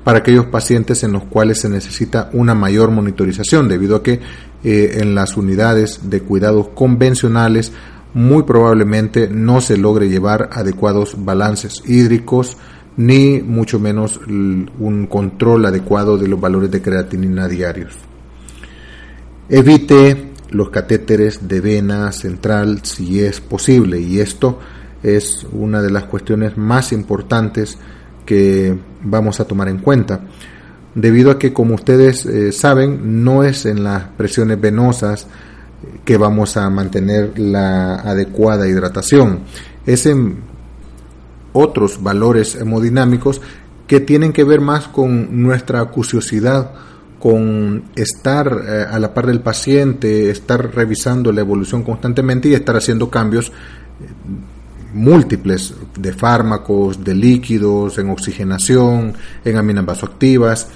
para 0.05 0.21
aquellos 0.21 0.47
pacientes 0.47 1.03
en 1.03 1.13
los 1.13 1.25
cuales 1.25 1.61
se 1.61 1.69
necesita 1.69 2.31
una 2.33 2.55
mayor 2.55 2.91
monitorización 2.91 3.69
debido 3.69 3.97
a 3.97 4.03
que 4.03 4.21
eh, 4.65 4.99
en 5.01 5.15
las 5.15 5.37
unidades 5.37 6.09
de 6.11 6.23
cuidados 6.23 6.69
convencionales 6.69 7.73
muy 8.15 8.45
probablemente 8.45 9.29
no 9.29 9.61
se 9.61 9.77
logre 9.77 10.09
llevar 10.09 10.49
adecuados 10.53 11.17
balances 11.25 11.83
hídricos 11.85 12.57
ni 12.97 13.43
mucho 13.43 13.79
menos 13.79 14.21
un 14.27 15.07
control 15.11 15.67
adecuado 15.67 16.17
de 16.17 16.29
los 16.29 16.41
valores 16.41 16.71
de 16.71 16.81
creatinina 16.81 17.49
diarios. 17.49 17.95
Evite 19.49 20.33
los 20.51 20.71
catéteres 20.71 21.47
de 21.49 21.61
vena 21.61 22.13
central 22.13 22.81
si 22.85 23.21
es 23.21 23.41
posible 23.41 24.01
y 24.01 24.21
esto 24.21 24.61
es 25.03 25.45
una 25.53 25.83
de 25.83 25.91
las 25.91 26.05
cuestiones 26.05 26.57
más 26.57 26.93
importantes 26.93 27.77
que 28.25 28.79
vamos 29.03 29.41
a 29.41 29.45
tomar 29.45 29.69
en 29.69 29.79
cuenta 29.79 30.21
debido 30.95 31.31
a 31.31 31.39
que 31.39 31.53
como 31.53 31.75
ustedes 31.75 32.25
eh, 32.27 32.53
saben 32.53 33.25
no 33.25 33.43
es 33.43 33.67
en 33.67 33.85
las 33.85 34.05
presiones 34.17 34.61
venosas 34.61 35.27
que 36.05 36.17
vamos 36.17 36.57
a 36.57 36.69
mantener 36.71 37.39
la 37.39 37.97
adecuada 37.97 38.69
hidratación. 38.69 39.41
Es 39.87 40.07
en 40.07 40.39
otros 41.53 42.03
valores 42.03 42.57
hemodinámicos 42.57 43.41
que 43.87 44.01
tienen 44.01 44.33
que 44.33 44.45
ver 44.45 44.61
más 44.61 44.89
con 44.89 45.43
nuestra 45.43 45.81
acuciosidad 45.81 46.73
con 47.19 47.85
estar 47.97 48.65
eh, 48.67 48.85
a 48.91 48.99
la 48.99 49.15
par 49.15 49.27
del 49.27 49.41
paciente, 49.41 50.29
estar 50.29 50.75
revisando 50.75 51.33
la 51.33 51.41
evolución 51.41 51.83
constantemente 51.83 52.49
y 52.49 52.55
estar 52.55 52.77
haciendo 52.77 53.09
cambios 53.09 53.49
eh, 53.49 53.53
múltiples 54.95 55.75
de 55.99 56.13
fármacos, 56.13 57.03
de 57.03 57.15
líquidos, 57.15 57.99
en 57.99 58.11
oxigenación, 58.11 59.15
en 59.45 59.57
aminas 59.57 59.85
vasoactivas, 59.85 60.69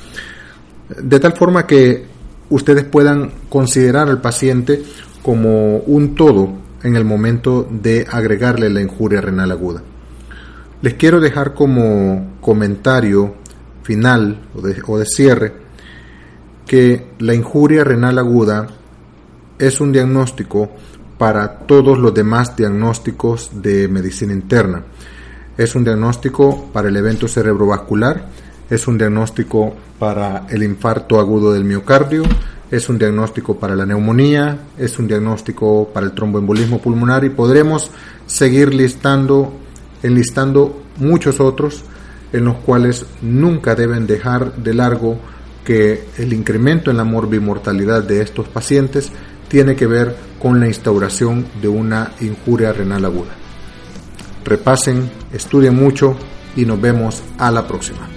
de 1.00 1.20
tal 1.20 1.32
forma 1.34 1.66
que 1.66 2.06
ustedes 2.50 2.84
puedan 2.84 3.30
considerar 3.48 4.08
al 4.08 4.20
paciente 4.20 4.82
como 5.22 5.78
un 5.78 6.14
todo 6.14 6.52
en 6.82 6.96
el 6.96 7.04
momento 7.04 7.66
de 7.70 8.06
agregarle 8.10 8.70
la 8.70 8.80
injuria 8.80 9.20
renal 9.20 9.52
aguda. 9.52 9.82
Les 10.82 10.94
quiero 10.94 11.20
dejar 11.20 11.54
como 11.54 12.38
comentario 12.40 13.34
final 13.82 14.38
o 14.54 14.60
de, 14.60 14.82
o 14.86 14.98
de 14.98 15.06
cierre 15.06 15.52
que 16.66 17.12
la 17.18 17.34
injuria 17.34 17.82
renal 17.82 18.18
aguda 18.18 18.68
es 19.58 19.80
un 19.80 19.92
diagnóstico 19.92 20.70
para 21.18 21.58
todos 21.58 21.98
los 21.98 22.14
demás 22.14 22.56
diagnósticos 22.56 23.50
de 23.52 23.88
medicina 23.88 24.32
interna. 24.32 24.84
Es 25.56 25.74
un 25.74 25.84
diagnóstico 25.84 26.70
para 26.72 26.88
el 26.88 26.96
evento 26.96 27.26
cerebrovascular, 27.26 28.28
es 28.70 28.86
un 28.86 28.96
diagnóstico 28.96 29.74
para 29.98 30.46
el 30.48 30.62
infarto 30.62 31.18
agudo 31.18 31.52
del 31.52 31.64
miocardio, 31.64 32.22
es 32.70 32.88
un 32.88 32.98
diagnóstico 32.98 33.58
para 33.58 33.74
la 33.74 33.84
neumonía, 33.84 34.58
es 34.78 34.98
un 34.98 35.08
diagnóstico 35.08 35.90
para 35.92 36.06
el 36.06 36.12
tromboembolismo 36.12 36.80
pulmonar 36.80 37.24
y 37.24 37.30
podremos 37.30 37.90
seguir 38.26 38.72
listando, 38.72 39.52
enlistando 40.02 40.82
muchos 40.98 41.40
otros 41.40 41.82
en 42.32 42.44
los 42.44 42.56
cuales 42.56 43.06
nunca 43.22 43.74
deben 43.74 44.06
dejar 44.06 44.54
de 44.56 44.74
largo 44.74 45.18
que 45.64 46.04
el 46.18 46.32
incremento 46.32 46.90
en 46.90 46.98
la 46.98 47.04
morbimortalidad 47.04 48.02
de 48.04 48.22
estos 48.22 48.48
pacientes 48.48 49.10
tiene 49.48 49.74
que 49.74 49.86
ver 49.86 50.27
con 50.38 50.60
la 50.60 50.66
instauración 50.66 51.46
de 51.60 51.68
una 51.68 52.12
injuria 52.20 52.72
renal 52.72 53.04
aguda. 53.04 53.32
Repasen, 54.44 55.10
estudien 55.32 55.74
mucho 55.74 56.16
y 56.56 56.64
nos 56.64 56.80
vemos 56.80 57.22
a 57.38 57.50
la 57.50 57.66
próxima. 57.66 58.08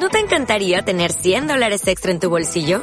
¿No 0.00 0.08
te 0.08 0.20
encantaría 0.20 0.82
tener 0.82 1.12
100 1.12 1.48
dólares 1.48 1.86
extra 1.86 2.12
en 2.12 2.20
tu 2.20 2.30
bolsillo? 2.30 2.82